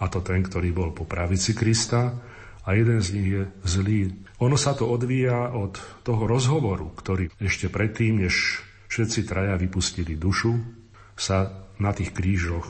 [0.00, 2.16] a to ten, ktorý bol po pravici Krista,
[2.64, 4.00] a jeden z nich je zlý.
[4.44, 8.60] Ono sa to odvíja od toho rozhovoru, ktorý ešte predtým, než
[8.92, 10.52] všetci traja vypustili dušu,
[11.16, 12.68] sa na tých krížoch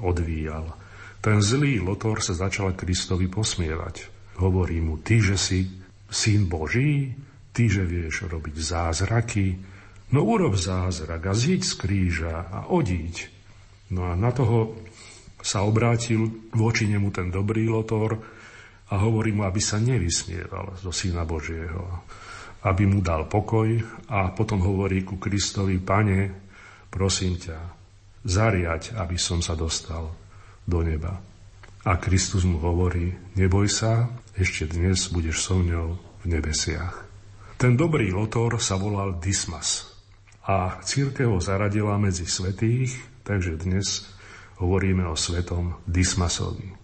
[0.00, 0.72] odvíjal.
[1.20, 4.08] Ten zlý Lotor sa začal Kristovi posmievať.
[4.40, 5.68] Hovorí mu, ty, že si
[6.08, 7.12] syn Boží,
[7.52, 9.60] ty, že vieš robiť zázraky,
[10.16, 13.28] no urob zázrak a zíď z kríža a odíď.
[13.92, 14.80] No a na toho
[15.44, 18.16] sa obrátil voči nemu ten dobrý Lotor,
[18.92, 22.04] a hovorí mu, aby sa nevysmieval zo Syna Božieho,
[22.68, 23.80] aby mu dal pokoj
[24.12, 26.28] a potom hovorí ku Kristovi, Pane,
[26.92, 27.58] prosím ťa,
[28.22, 30.12] zariať, aby som sa dostal
[30.68, 31.18] do neba.
[31.82, 34.06] A Kristus mu hovorí, neboj sa,
[34.38, 37.02] ešte dnes budeš so mňou v nebesiach.
[37.58, 39.90] Ten dobrý lotor sa volal Dismas
[40.46, 42.94] a církev ho zaradila medzi svetých,
[43.26, 44.06] takže dnes
[44.62, 46.81] hovoríme o svetom Dismasovi.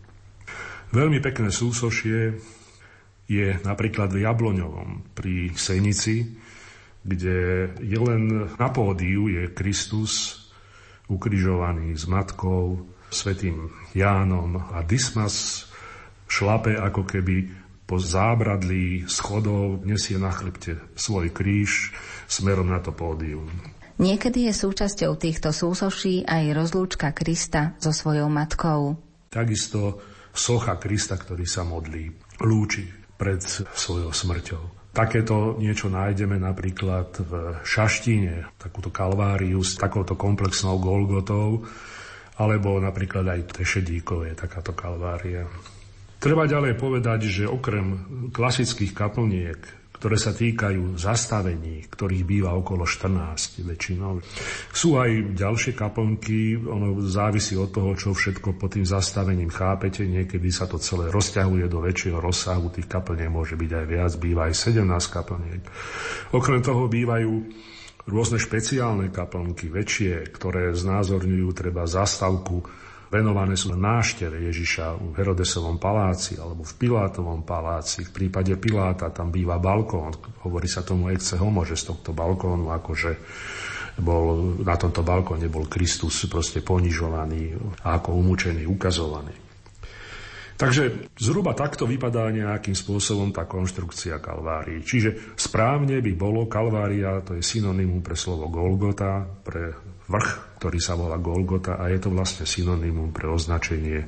[0.89, 2.41] Veľmi pekné súsošie
[3.29, 6.25] je napríklad v Jabloňovom pri Senici,
[7.05, 10.45] kde je len na pódiu je Kristus
[11.13, 15.69] ukrižovaný s matkou, svetým Jánom a Dismas
[16.29, 17.49] šlape ako keby
[17.89, 21.97] po zábradlí schodov nesie na chrbte svoj kríž
[22.29, 23.49] smerom na to pódium.
[23.97, 29.01] Niekedy je súčasťou týchto súsoší aj rozlúčka Krista so svojou matkou.
[29.33, 30.01] Takisto
[30.39, 32.15] socha Krista, ktorý sa modlí,
[32.47, 32.87] lúči
[33.19, 33.43] pred
[33.75, 34.95] svojou smrťou.
[34.95, 37.33] Takéto niečo nájdeme napríklad v
[37.67, 41.67] Šaštine, takúto kalváriu s takouto komplexnou Golgotou,
[42.39, 45.51] alebo napríklad aj v Tešedíkove je takáto kalvária.
[46.19, 49.59] Treba ďalej povedať, že okrem klasických kaplniek
[49.99, 54.23] ktoré sa týkajú zastavení, ktorých býva okolo 14 väčšinou.
[54.71, 60.07] Sú aj ďalšie kaplnky, ono závisí od toho, čo všetko pod tým zastavením chápete.
[60.07, 64.47] Niekedy sa to celé rozťahuje do väčšieho rozsahu, tých kaplniek môže byť aj viac, býva
[64.47, 65.63] aj 17 kaplniek.
[66.31, 67.33] Okrem toho bývajú
[68.09, 76.37] rôzne špeciálne kaplnky, väčšie, ktoré znázorňujú treba zastavku venované sú nášteve Ježiša v Herodesovom paláci
[76.37, 78.05] alebo v Pilátovom paláci.
[78.05, 80.13] V prípade Piláta tam býva balkón.
[80.45, 83.13] Hovorí sa tomu ecce homo, že z tohto balkónu akože
[83.99, 89.48] bol, na tomto balkóne bol Kristus proste ponižovaný a ako umúčený, ukazovaný.
[90.59, 94.83] Takže zhruba takto vypadá nejakým spôsobom tá konštrukcia Kalvárii.
[94.83, 99.71] Čiže správne by bolo, Kalvária to je synonymum pre slovo Golgota, pre
[100.11, 104.03] vrch, ktorý sa volá Golgota a je to vlastne synonymum pre označenie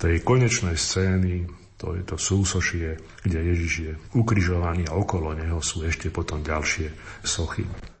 [0.00, 1.44] tej konečnej scény,
[1.76, 7.20] to je to súsošie, kde Ježiš je ukrižovaný a okolo neho sú ešte potom ďalšie
[7.20, 7.93] sochy.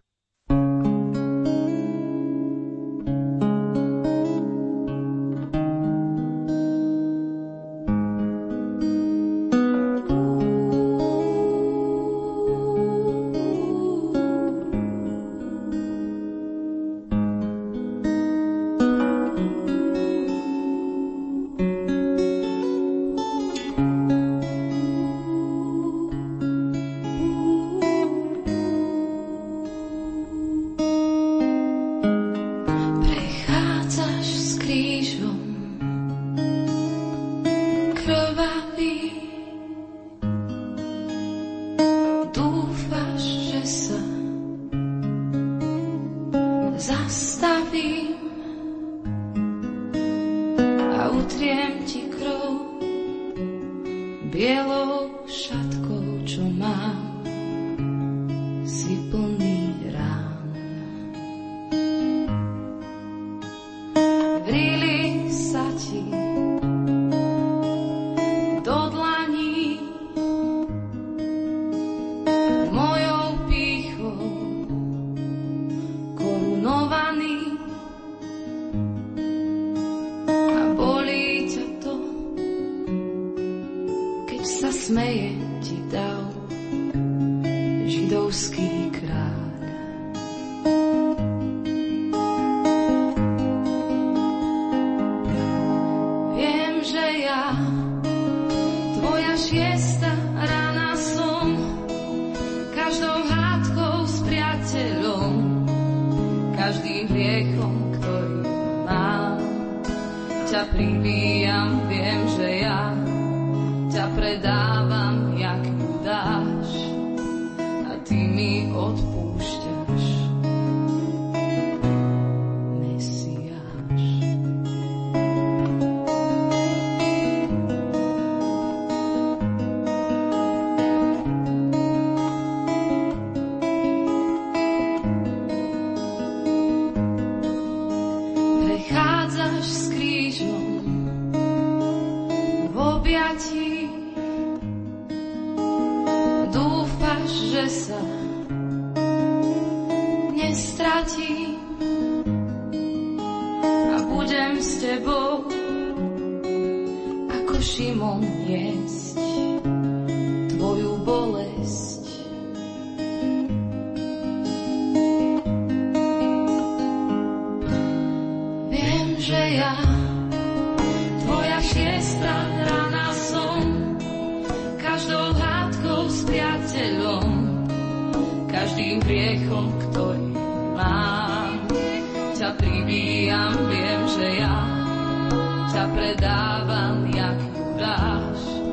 [185.94, 187.38] predávam, jak
[187.78, 188.63] dáš.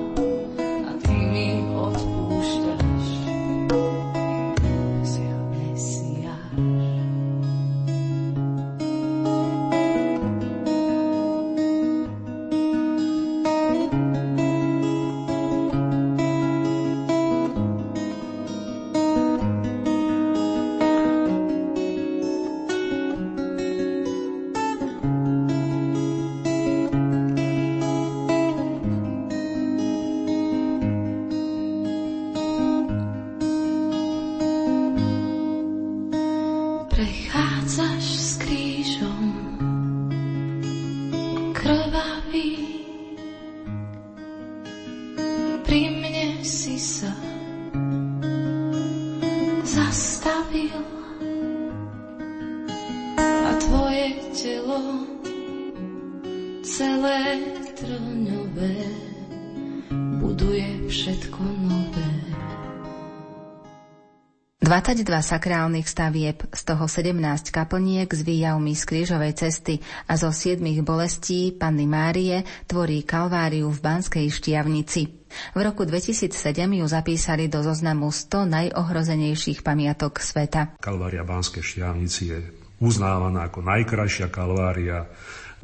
[64.72, 70.63] 22 sakrálnych stavieb, z toho 17 kaplniek s výjavmi z krížovej cesty a zo 7
[70.80, 75.28] bolestí Panny Márie tvorí Kalváriu v Banskej Štiavnici.
[75.51, 76.32] V roku 2007
[76.72, 80.80] ju zapísali do zoznamu 100 najohrozenejších pamiatok sveta.
[80.80, 82.39] Kalvária Banskej Štiavnici je
[82.80, 85.03] uznávaná ako najkrajšia kalvária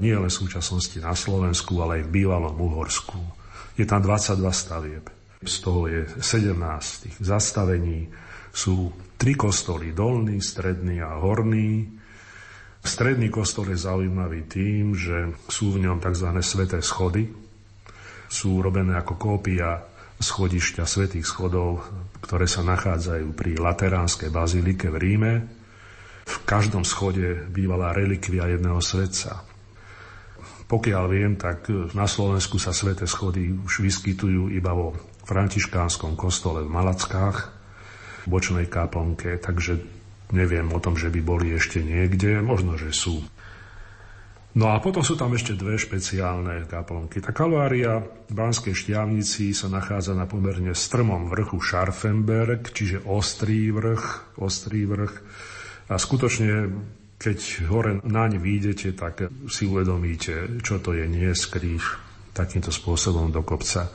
[0.03, 3.15] nie len v súčasnosti na Slovensku, ale aj v bývalom Uhorsku.
[3.79, 5.07] Je tam 22 stavieb.
[5.47, 6.59] Z toho je 17
[7.07, 8.11] tých zastavení,
[8.57, 8.89] sú
[9.21, 11.85] tri kostoly, dolný, stredný a horný.
[12.81, 16.33] Stredný kostol je zaujímavý tým, že sú v ňom tzv.
[16.41, 17.29] sveté schody.
[18.25, 19.77] Sú robené ako kópia
[20.17, 21.85] schodišťa svetých schodov,
[22.25, 25.33] ktoré sa nachádzajú pri Lateránskej bazilike v Ríme.
[26.25, 29.45] V každom schode bývala relikvia jedného svetca.
[30.65, 34.97] Pokiaľ viem, tak na Slovensku sa sveté schody už vyskytujú iba vo
[35.29, 37.56] františkánskom kostole v Malackách,
[38.27, 39.79] bočnej kaplnke, takže
[40.35, 43.23] neviem o tom, že by boli ešte niekde, možno, že sú.
[44.57, 47.21] No a potom sú tam ešte dve špeciálne kaplnky.
[47.21, 54.35] Tá kalvária v Banskej Štiavnici sa nachádza na pomerne strmom vrchu Scharfenberg, čiže ostrý vrch,
[54.41, 55.13] ostrý vrch.
[55.93, 56.73] A skutočne,
[57.21, 63.41] keď hore naň výjdete, tak si uvedomíte, čo to je nie skrýš takýmto spôsobom do
[63.41, 63.89] kopca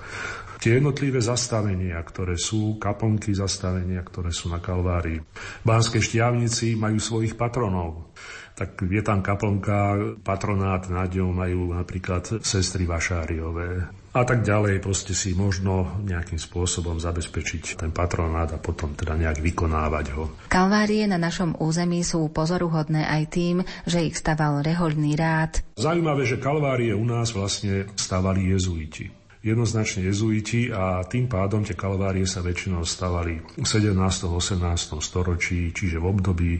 [0.63, 5.19] tie jednotlivé zastavenia, ktoré sú, kaplnky zastavenia, ktoré sú na Kalvárii.
[5.67, 8.15] Banské štiavnici majú svojich patronov.
[8.55, 13.91] Tak je tam kaplnka, patronát nad ňou majú napríklad sestry Vašáriové.
[14.13, 19.41] A tak ďalej, proste si možno nejakým spôsobom zabezpečiť ten patronát a potom teda nejak
[19.41, 20.37] vykonávať ho.
[20.53, 23.57] Kalvárie na našom území sú pozoruhodné aj tým,
[23.89, 25.65] že ich staval rehoľný rád.
[25.81, 32.25] Zaujímavé, že kalvárie u nás vlastne stavali jezuiti jednoznačne jezuiti a tým pádom tie kalvárie
[32.25, 33.95] sa väčšinou stavali v 17.
[33.99, 34.63] 18.
[35.03, 36.53] storočí, čiže v období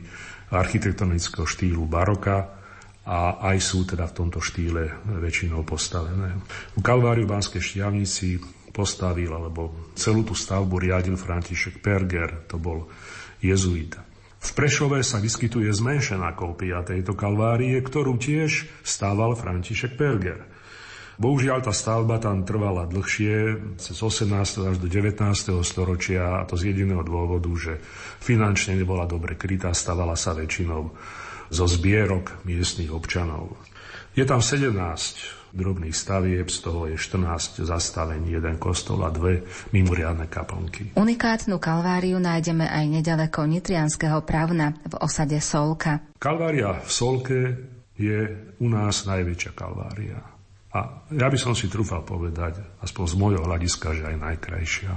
[0.51, 2.59] architektonického štýlu baroka
[3.07, 6.39] a aj sú teda v tomto štýle väčšinou postavené.
[6.79, 8.39] U Kalváriu Banskej Štiavnici
[8.71, 12.87] postavil, alebo celú tú stavbu riadil František Perger, to bol
[13.43, 14.03] jezuita.
[14.43, 20.52] V Prešove sa vyskytuje zmenšená kópia tejto kalvárie, ktorú tiež stával František Perger.
[21.23, 24.27] Bohužiaľ tá stavba tam trvala dlhšie, cez 18.
[24.43, 25.23] až do 19.
[25.63, 27.79] storočia a to z jediného dôvodu, že
[28.19, 30.91] finančne nebola dobre krytá, stavala sa väčšinou
[31.47, 33.55] zo zbierok miestnych občanov.
[34.19, 34.75] Je tam 17
[35.55, 40.99] drobných stavieb, z toho je 14 zastavení, jeden kostol a dve mimoriadne kaplnky.
[40.99, 46.03] Unikátnu kalváriu nájdeme aj nedaleko Nitrianského právna v osade Solka.
[46.19, 47.41] Kalvária v Solke
[47.95, 48.27] je
[48.59, 50.32] u nás najväčšia kalvária.
[50.73, 54.93] A ja by som si trúfal povedať, aspoň z môjho hľadiska, že aj najkrajšia.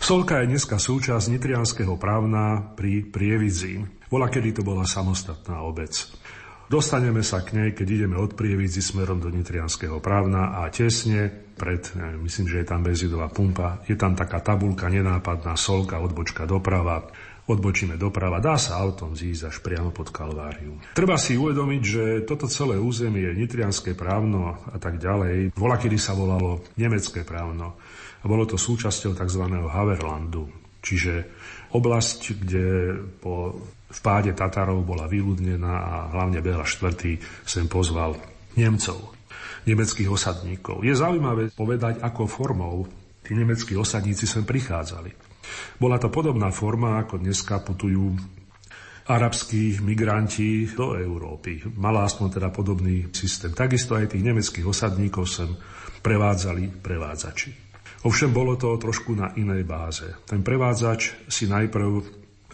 [0.00, 3.84] Solka je dneska súčasť nitrianského právna pri Prievidzi.
[4.08, 5.92] Bola, kedy to bola samostatná obec.
[6.66, 11.78] Dostaneme sa k nej, keď ideme od Prievidzi smerom do Nitrianského právna a tesne pred,
[11.94, 17.06] neviem, myslím, že je tam benzidová pumpa, je tam taká tabulka nenápadná solka, odbočka doprava
[17.46, 20.78] odbočíme doprava, dá sa autom zísť až priamo pod Kalváriu.
[20.98, 26.18] Treba si uvedomiť, že toto celé územie, nitrianské právno a tak ďalej, bola kedy sa
[26.18, 27.78] volalo nemecké právno
[28.20, 29.42] a bolo to súčasťou tzv.
[29.70, 30.50] Haverlandu,
[30.82, 31.30] čiže
[31.70, 32.66] oblasť, kde
[33.22, 33.54] po
[33.86, 37.22] vpáde Tatarov bola vyľudnená a hlavne Bela IV.
[37.46, 38.18] sem pozval
[38.58, 39.14] Nemcov,
[39.68, 40.82] nemeckých osadníkov.
[40.82, 42.88] Je zaujímavé povedať, ako formou
[43.22, 45.25] tí nemeckí osadníci sem prichádzali.
[45.76, 48.16] Bola to podobná forma, ako dneska putujú
[49.06, 51.62] arabskí migranti do Európy.
[51.78, 53.54] Mala aspoň teda podobný systém.
[53.54, 55.50] Takisto aj tých nemeckých osadníkov sem
[56.02, 57.50] prevádzali prevádzači.
[58.06, 60.06] Ovšem bolo to trošku na inej báze.
[60.26, 62.02] Ten prevádzač si najprv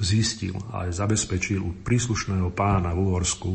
[0.01, 3.53] zistil a aj zabezpečil u príslušného pána v Uhorsku,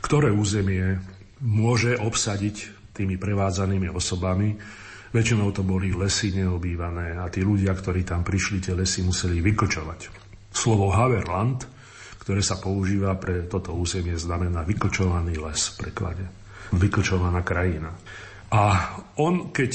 [0.00, 0.96] ktoré územie
[1.40, 4.56] môže obsadiť tými prevádzanými osobami
[5.10, 10.00] Väčšinou to boli lesy neobývané a tí ľudia, ktorí tam prišli, tie lesy museli vyklčovať.
[10.54, 11.66] Slovo Haverland,
[12.22, 16.24] ktoré sa používa pre toto územie, znamená vyklčovaný les v preklade.
[16.70, 17.90] Vyklčovaná krajina.
[18.54, 18.62] A
[19.18, 19.72] on, keď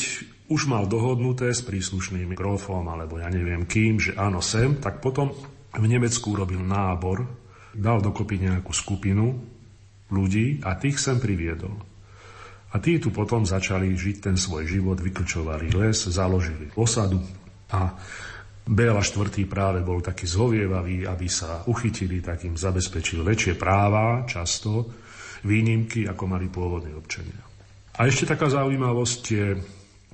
[0.48, 5.36] už mal dohodnuté s príslušným grofom alebo ja neviem kým, že áno sem, tak potom
[5.76, 7.28] v Nemecku urobil nábor,
[7.76, 9.36] dal dokopy nejakú skupinu
[10.08, 11.76] ľudí a tých sem priviedol.
[12.74, 17.22] A tí tu potom začali žiť ten svoj život, vyklčovali les, založili osadu
[17.72, 17.94] a
[18.66, 19.46] Béla IV.
[19.46, 24.90] práve bol taký zhovievavý, aby sa uchytili, tak im zabezpečil väčšie práva, často
[25.46, 27.46] výnimky, ako mali pôvodní občania.
[27.96, 29.48] A ešte taká zaujímavosť je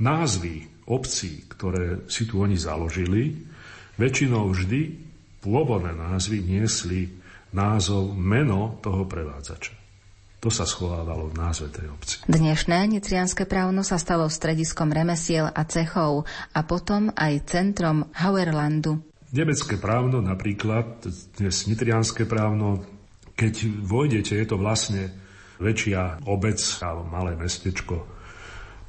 [0.03, 3.39] názvy obcí, ktoré si tu oni založili,
[3.95, 4.99] väčšinou vždy
[5.39, 7.07] pôvodné názvy niesli
[7.55, 9.80] názov, meno toho prevádzača.
[10.41, 12.25] To sa schovávalo v názve tej obci.
[12.25, 19.05] Dnešné nitrianské právno sa stalo strediskom remesiel a cechov a potom aj centrom Hauerlandu.
[19.29, 21.05] Nemecké právno napríklad,
[21.37, 22.81] dnes nitrianské právno,
[23.37, 25.13] keď vojdete, je to vlastne
[25.61, 28.01] väčšia obec alebo malé mestečko,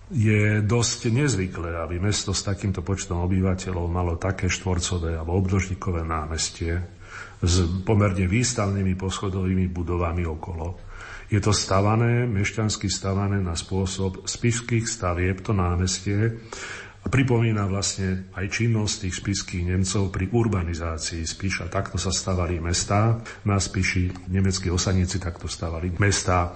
[0.09, 6.81] je dosť nezvyklé, aby mesto s takýmto počtom obyvateľov malo také štvorcové alebo obdĺžnikové námestie
[7.45, 10.92] s pomerne výstavnými poschodovými budovami okolo
[11.33, 16.37] je to stavané, mešťansky stavané na spôsob spišských stavieb, to námestie,
[17.03, 21.67] a pripomína vlastne aj činnosť tých spiských Nemcov pri urbanizácii Spiša.
[21.67, 23.19] Takto sa stavali mestá.
[23.43, 26.55] Na Spiši nemeckí osadníci takto stavali mestá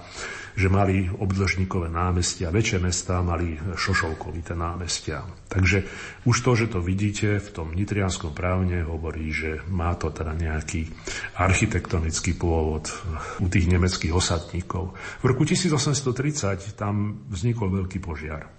[0.57, 5.21] že mali obdĺžnikové námestia, väčšie mestá mali šošovkovité námestia.
[5.53, 5.85] Takže
[6.25, 10.89] už to, že to vidíte v tom nitrianskom právne, hovorí, že má to teda nejaký
[11.37, 12.89] architektonický pôvod
[13.37, 14.97] u tých nemeckých osadníkov.
[15.21, 18.49] V roku 1830 tam vznikol veľký požiar.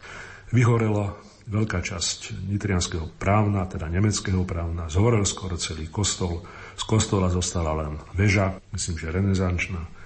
[0.55, 1.19] Vyhorela
[1.51, 6.47] veľká časť nitrianského právna, teda nemeckého právna, zhorel skoro celý kostol,
[6.79, 9.98] z kostola zostala len väža, myslím, že renesančná,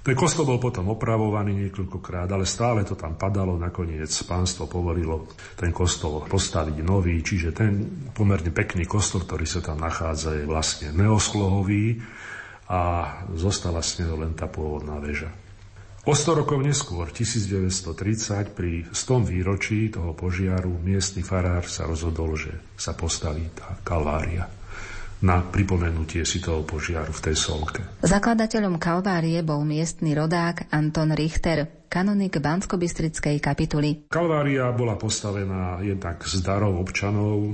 [0.00, 3.60] ten kostol bol potom opravovaný niekoľkokrát, ale stále to tam padalo.
[3.60, 5.28] Nakoniec pánstvo povolilo
[5.60, 7.72] ten kostol postaviť nový, čiže ten
[8.16, 12.00] pomerne pekný kostol, ktorý sa tam nachádza, je vlastne neosklohový
[12.72, 12.80] a
[13.36, 15.28] zostala s neho len tá pôvodná väža.
[16.08, 22.56] O 100 rokov neskôr, 1930, pri 100 výročí toho požiaru, miestny farár sa rozhodol, že
[22.72, 24.48] sa postaví tá kalvária
[25.20, 27.80] na pripomenutie si toho požiaru v tej solke.
[28.00, 34.08] Zakladateľom Kalvárie bol miestny rodák Anton Richter, kanonik Banskobystrickej kapituly.
[34.08, 37.52] Kalvária bola postavená jednak z darov občanov,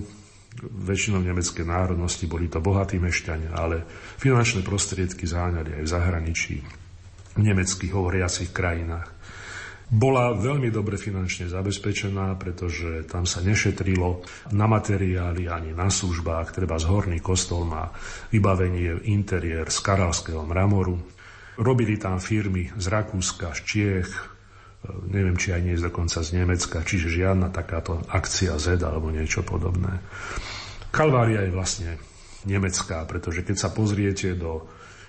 [0.63, 3.85] väčšinou nemecké národnosti, boli to bohatí mešťania, ale
[4.17, 6.57] finančné prostriedky záňali aj v zahraničí,
[7.37, 9.16] v nemeckých hovoriacich krajinách
[9.87, 16.51] bola veľmi dobre finančne zabezpečená, pretože tam sa nešetrilo na materiály ani na službách.
[16.51, 17.95] Treba z horný kostol má
[18.35, 20.99] vybavenie interiér z karalského mramoru.
[21.57, 24.11] Robili tam firmy z Rakúska, z Čiech,
[25.07, 30.03] neviem, či aj nie dokonca z Nemecka, čiže žiadna takáto akcia Z alebo niečo podobné.
[30.91, 31.91] Kalvária je vlastne
[32.47, 34.67] nemecká, pretože keď sa pozriete do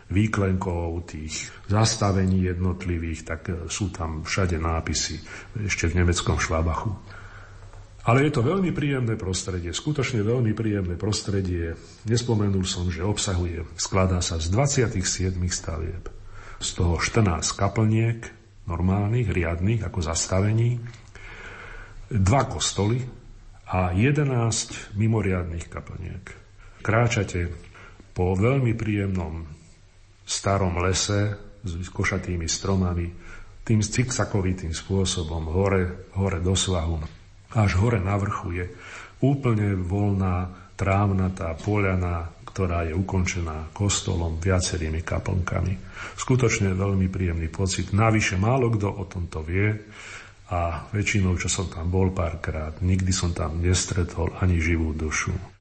[0.08, 5.20] výklenkov, tých zastavení jednotlivých, tak e, sú tam všade nápisy
[5.68, 6.96] ešte v nemeckom Švabachu.
[8.08, 11.76] Ale je to veľmi príjemné prostredie, skutočne veľmi príjemné prostredie.
[12.08, 16.08] Nespomenul som, že obsahuje, skladá sa z 27 stavieb.
[16.64, 18.24] Z toho 14 kaplniek,
[18.64, 20.80] normálnych, riadných, ako zastavení,
[22.08, 23.04] dva kostoly
[23.76, 26.24] a 11 mimoriadných kaplniek.
[26.80, 27.52] Kráčate
[28.16, 29.57] po veľmi príjemnom
[30.28, 33.08] starom lese s košatými stromami,
[33.64, 37.00] tým ciksakovitým spôsobom hore, hore do svahu.
[37.56, 38.66] Až hore na vrchu je
[39.24, 45.74] úplne voľná trávnatá poľana, ktorá je ukončená kostolom, viacerými kaplnkami.
[46.16, 47.92] Skutočne veľmi príjemný pocit.
[47.92, 49.74] Navyše málo kto o tomto vie
[50.48, 55.57] a väčšinou, čo som tam bol párkrát, nikdy som tam nestretol ani živú dušu.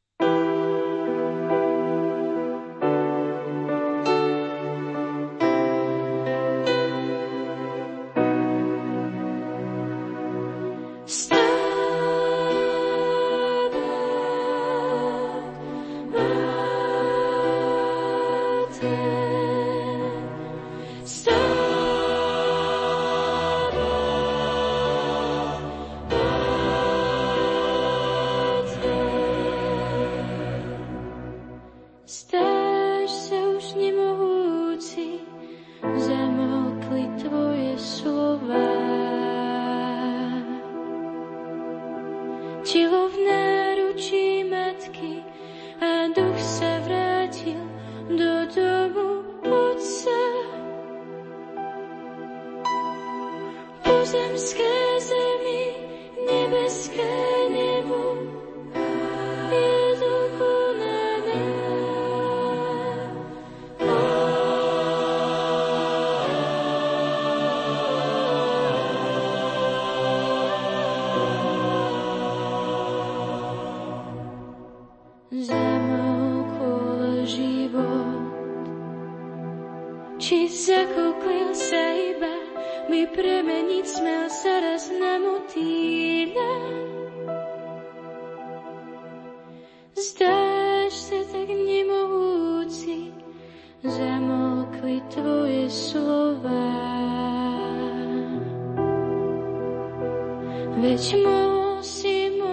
[100.77, 102.45] Veď musím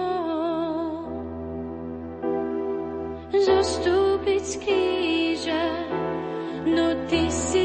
[3.36, 5.64] zostúpiť z kríža,
[6.64, 7.63] no ty si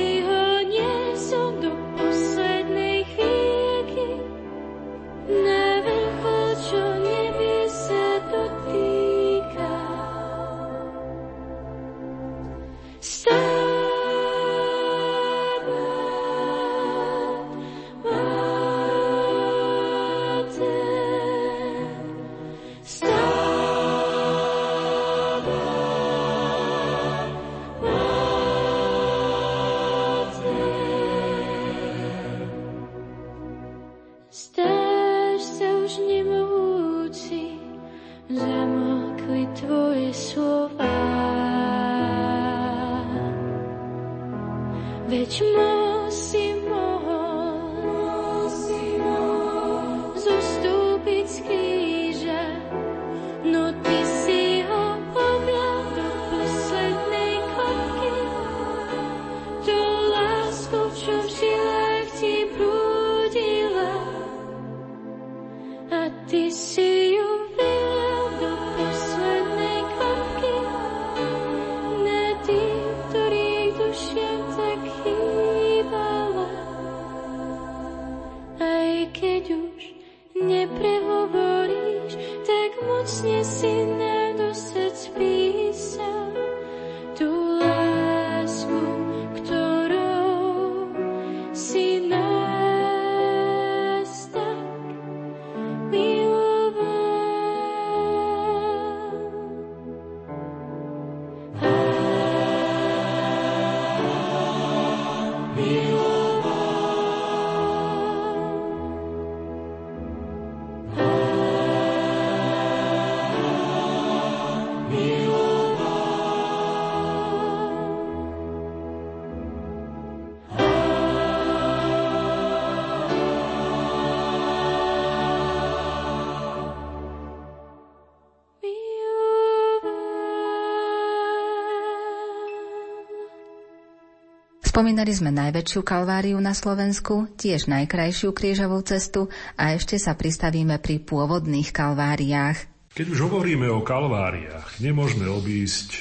[134.79, 139.27] Spomínali sme najväčšiu kalváriu na Slovensku, tiež najkrajšiu krížovú cestu
[139.59, 142.63] a ešte sa pristavíme pri pôvodných kalváriách.
[142.95, 145.99] Keď už hovoríme o kalváriách, nemôžeme obísť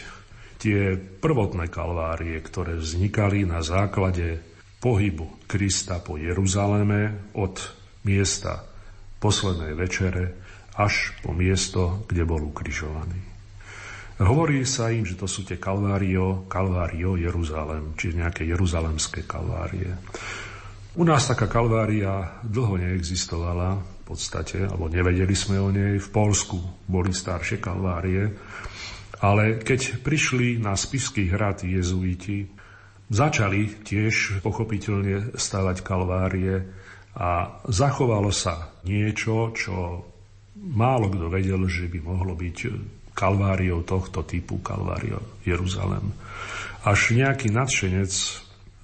[0.63, 4.39] tie prvotné kalvárie, ktoré vznikali na základe
[4.79, 7.59] pohybu Krista po Jeruzaleme od
[8.07, 8.63] miesta
[9.19, 10.39] poslednej večere
[10.79, 13.38] až po miesto, kde bol ukrižovaný.
[14.19, 19.95] Hovorí sa im, že to sú tie kalvário, kalvário Jeruzalem, čiže nejaké jeruzalemské kalvárie.
[20.99, 26.03] U nás taká kalvária dlho neexistovala v podstate, alebo nevedeli sme o nej.
[26.03, 26.59] V Polsku
[26.91, 28.27] boli staršie kalvárie,
[29.23, 32.51] ale keď prišli na Spisky hrad jezuiti,
[33.07, 36.67] začali tiež pochopiteľne stavať kalvárie
[37.15, 40.03] a zachovalo sa niečo, čo
[40.59, 42.59] málo kto vedel, že by mohlo byť
[43.19, 46.15] kalváriou tohto typu, kalváriou Jeruzalem.
[46.87, 48.13] Až nejaký nadšenec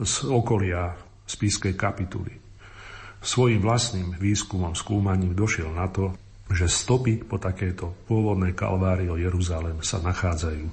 [0.03, 0.99] z okolia
[1.31, 2.43] spískej kapituly
[3.25, 6.13] svojim vlastným výskumom, skúmaním došiel na to,
[6.53, 10.67] že stopy po takéto pôvodnej kalvárii o Jeruzalem sa nachádzajú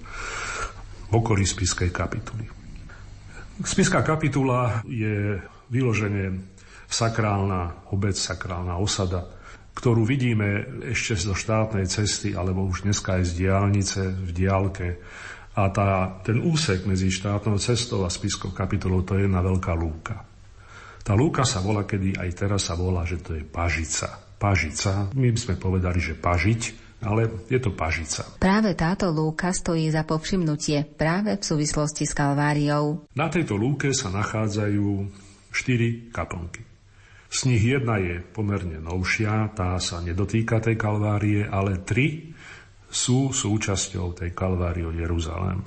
[1.07, 2.43] v okolí spiskej kapituly.
[3.63, 5.39] Spiská kapitula je
[5.71, 6.43] vyloženie
[6.91, 9.23] sakrálna obec, sakrálna osada,
[9.81, 10.61] ktorú vidíme
[10.93, 15.01] ešte zo štátnej cesty, alebo už dneska aj z diálnice, v diálke.
[15.57, 20.21] A tá, ten úsek medzi štátnou cestou a spiskou kapitolou, to je jedna veľká lúka.
[21.01, 24.21] Tá lúka sa volá, kedy aj teraz sa volá, že to je pažica.
[24.37, 26.61] Pažica, my by sme povedali, že pažiť,
[27.01, 28.37] ale je to pažica.
[28.37, 33.09] Práve táto lúka stojí za povšimnutie práve v súvislosti s Kalváriou.
[33.17, 35.09] Na tejto lúke sa nachádzajú
[35.49, 36.70] štyri kaplnky.
[37.31, 42.35] Z nich jedna je pomerne novšia, tá sa nedotýka tej kalvárie, ale tri
[42.91, 45.63] sú súčasťou tej kalvárie Jeruzalém.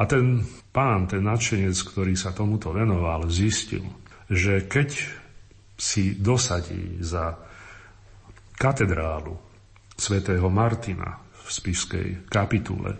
[0.00, 0.40] A ten
[0.72, 3.84] pán, ten nadšenec, ktorý sa tomuto venoval, zistil,
[4.32, 4.96] že keď
[5.76, 7.36] si dosadí za
[8.56, 9.36] katedrálu
[9.92, 12.96] svätého Martina v spiskej kapitule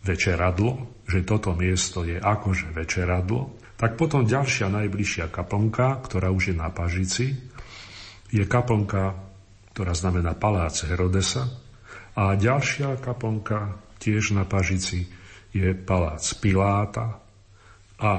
[0.00, 6.56] večeradlo, že toto miesto je akože večeradlo, tak potom ďalšia najbližšia kaplnka, ktorá už je
[6.58, 7.38] na Pažici,
[8.28, 9.14] je kaplnka,
[9.72, 11.46] ktorá znamená palác Herodesa
[12.18, 15.06] a ďalšia kaplnka tiež na Pažici
[15.54, 17.22] je palác Piláta
[18.02, 18.10] a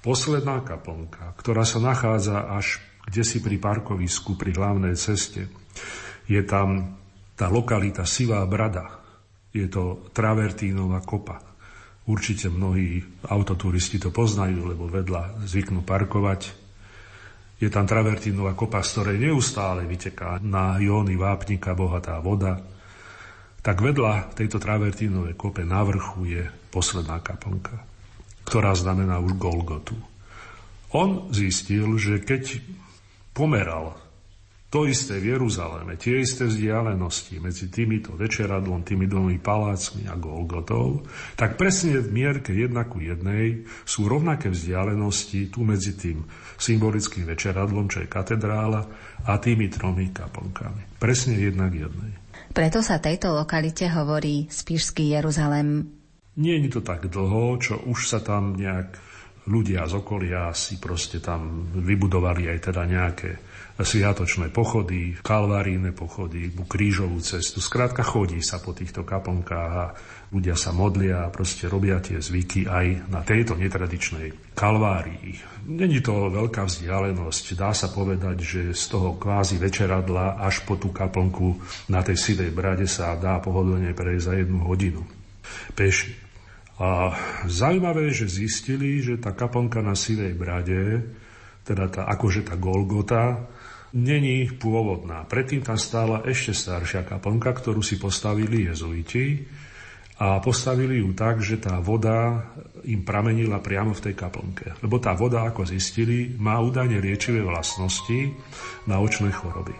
[0.00, 5.48] posledná kaplnka, ktorá sa nachádza až kde si pri parkovisku pri hlavnej ceste.
[6.28, 7.00] Je tam
[7.32, 9.00] tá lokalita Sivá Brada.
[9.48, 11.47] Je to Travertínova kopa.
[12.08, 16.56] Určite mnohí autoturisti to poznajú, lebo vedľa zvyknú parkovať.
[17.60, 22.56] Je tam Travertínova kopa, z ktorej neustále vyteká na jóny vápnika bohatá voda.
[23.60, 26.42] Tak vedľa tejto Travertínovej kope na vrchu je
[26.72, 27.76] posledná kaplnka,
[28.48, 29.98] ktorá znamená už Golgotu.
[30.96, 32.64] On zistil, že keď
[33.36, 34.07] pomeral
[34.68, 41.08] to isté v Jeruzaleme, tie isté vzdialenosti medzi týmito večeradlom, tými dvomi palácmi a Golgotou,
[41.40, 46.28] tak presne v mierke jedna ku jednej sú rovnaké vzdialenosti tu medzi tým
[46.60, 48.84] symbolickým večeradlom, čo je katedrála,
[49.24, 51.00] a tými tromi kaplnkami.
[51.00, 52.12] Presne jedna k jednej.
[52.52, 55.88] Preto sa tejto lokalite hovorí Spišský Jeruzalem.
[56.36, 59.00] Nie je to tak dlho, čo už sa tam nejak
[59.48, 63.30] ľudia z okolia si proste tam vybudovali aj teda nejaké
[63.84, 67.62] sviatočné pochody, kalvárijné pochody, krížovú cestu.
[67.62, 69.86] Skrátka chodí sa po týchto kaplnkách a
[70.34, 75.38] ľudia sa modlia a proste robia tie zvyky aj na tejto netradičnej kalvárii.
[75.68, 77.54] Není to veľká vzdialenosť.
[77.54, 81.58] Dá sa povedať, že z toho kvázi večeradla až po tú kaplnku
[81.92, 85.06] na tej sivej brade sa dá pohodlne prejsť za jednu hodinu.
[85.78, 86.28] Peši.
[86.78, 87.10] A
[87.50, 91.02] zaujímavé že zistili, že tá kaponka na Sivej brade,
[91.66, 93.50] teda tá, akože tá Golgota,
[93.96, 95.24] není pôvodná.
[95.24, 99.46] Predtým tam stála ešte staršia kaponka, ktorú si postavili jezuiti
[100.18, 102.42] a postavili ju tak, že tá voda
[102.84, 104.74] im pramenila priamo v tej kaplnke.
[104.82, 108.34] Lebo tá voda, ako zistili, má údajne liečivé vlastnosti
[108.90, 109.72] na očné choroby.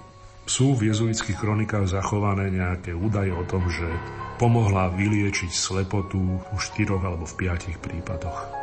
[0.48, 3.84] Sú v jezuitských kronikách zachované nejaké údaje o tom, že
[4.40, 8.57] pomohla vyliečiť slepotu v štyroch alebo v piatich prípadoch.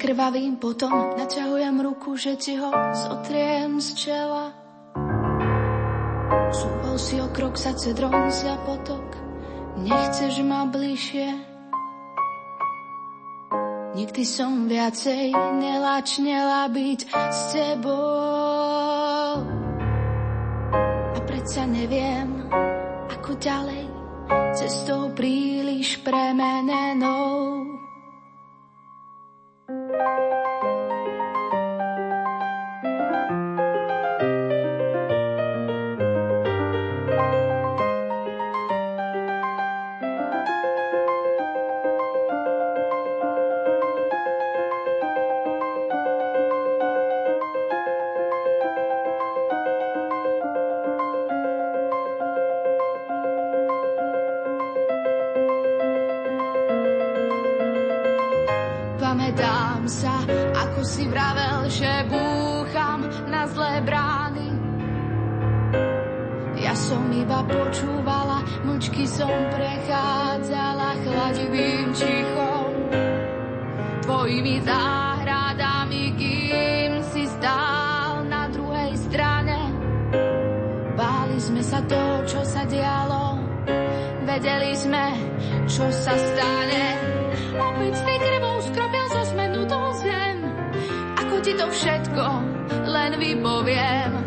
[0.00, 4.56] Krvavým potom naťahujem ruku, že ti ho zotriem z čela.
[6.50, 9.04] Súbol si o krok sa cedrom za potok,
[9.84, 11.52] nechceš ma bližšie.
[13.90, 19.44] Nikdy som viacej nelačnela byť s tebou.
[21.12, 22.48] A predsa neviem,
[23.12, 23.84] ako ďalej,
[24.56, 27.69] cestou príliš premenenou.
[74.40, 79.68] živý záhradami, kým si stál na druhej strane.
[80.96, 83.36] Báli sme sa to, čo sa dialo,
[84.24, 85.12] vedeli sme,
[85.68, 86.84] čo sa stane.
[87.52, 90.40] Opäť si krvou skropil zo smenutou zem,
[91.20, 92.26] ako ti to všetko
[92.88, 94.19] len vypoviem.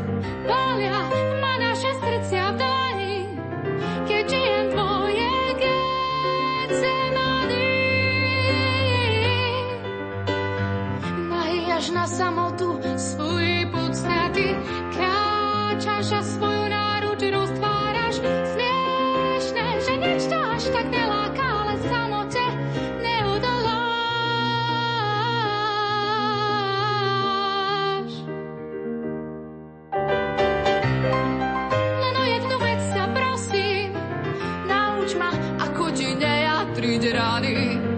[37.24, 37.93] body.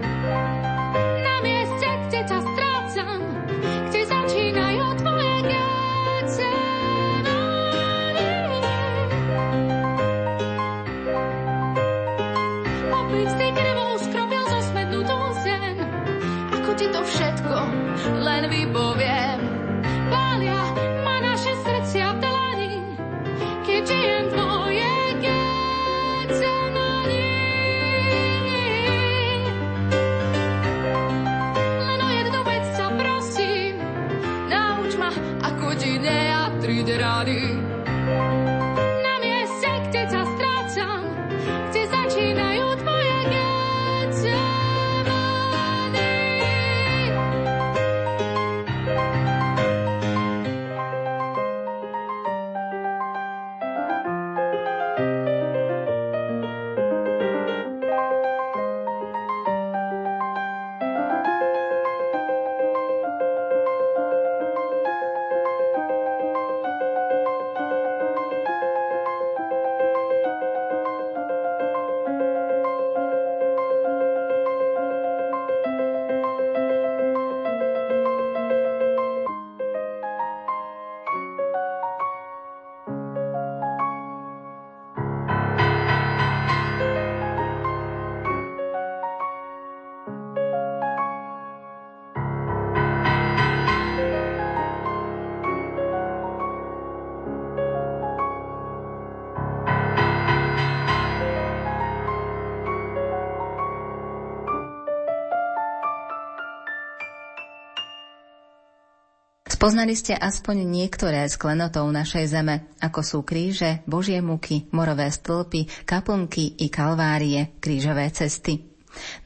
[109.66, 115.82] Spoznali ste aspoň niektoré z klenotov našej zeme, ako sú kríže, božie muky, morové stĺpy,
[115.82, 118.62] kaplnky i kalvárie, krížové cesty.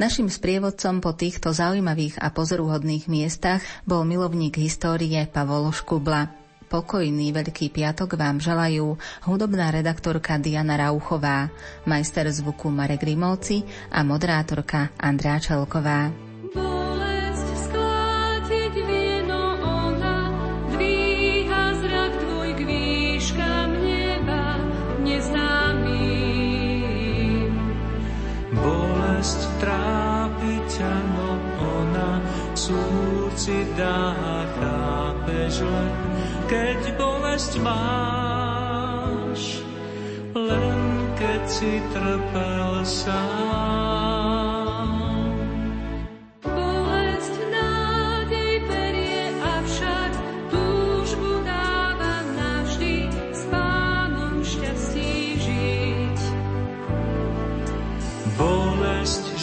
[0.01, 6.33] Našim sprievodcom po týchto zaujímavých a pozoruhodných miestach bol milovník histórie Pavol Škubla.
[6.73, 8.97] Pokojný Veľký piatok vám želajú
[9.29, 11.53] hudobná redaktorka Diana Rauchová,
[11.85, 13.61] majster zvuku Marek Rimovci
[13.93, 16.30] a moderátorka Andrá Čelková.
[37.51, 39.43] Bolesť máš,
[40.39, 40.79] len
[41.19, 43.91] keď si trpel sám.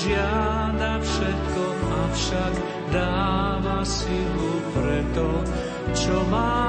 [0.08, 1.64] Žiada všetko,
[2.08, 2.54] avšak
[2.96, 5.44] dáva silu preto,
[5.92, 6.67] čo má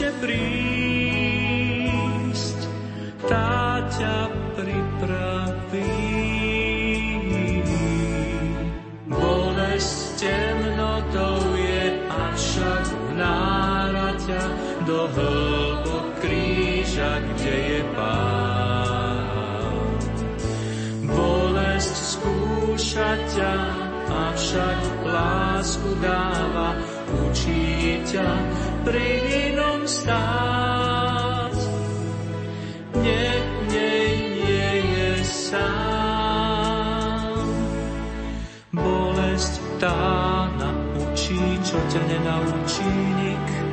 [0.00, 1.60] ešte prísť.
[3.28, 5.92] Tá ťa pripraví.
[9.04, 14.16] Bolesť temnotou je, avšak vnára
[14.88, 19.20] do hĺbok kríža, kde je pán.
[21.04, 23.52] Bolesť skúša ťa,
[24.08, 26.72] avšak lásku dáva,
[27.28, 28.32] učí ťa
[28.88, 29.19] pri
[30.10, 31.58] inom stáť.
[32.98, 33.30] Nie,
[33.70, 36.26] nie, je sám.
[38.74, 42.90] Bolesť tá naučí, čo ťa nenaučí
[43.22, 43.69] nik.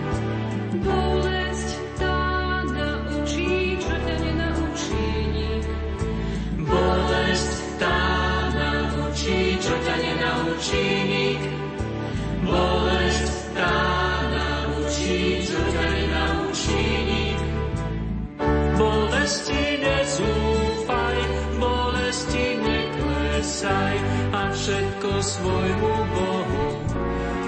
[25.47, 26.67] Svojmu Bohu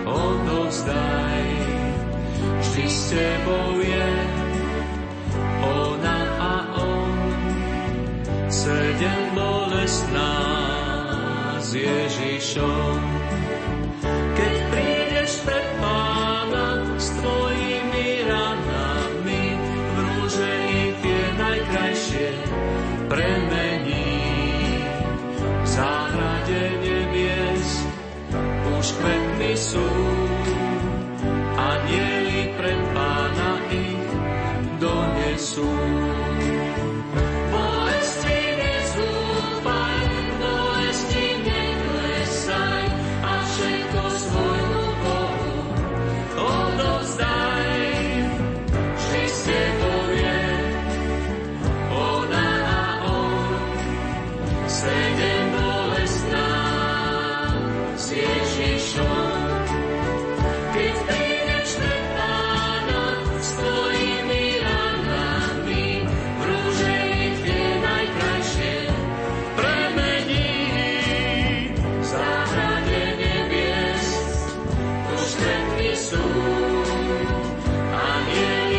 [0.08, 1.44] odovzdaj.
[2.60, 4.12] Vždy s tebou je
[5.68, 7.12] ona a on,
[8.48, 10.36] sedem bolestná
[11.60, 13.09] s Ježišom.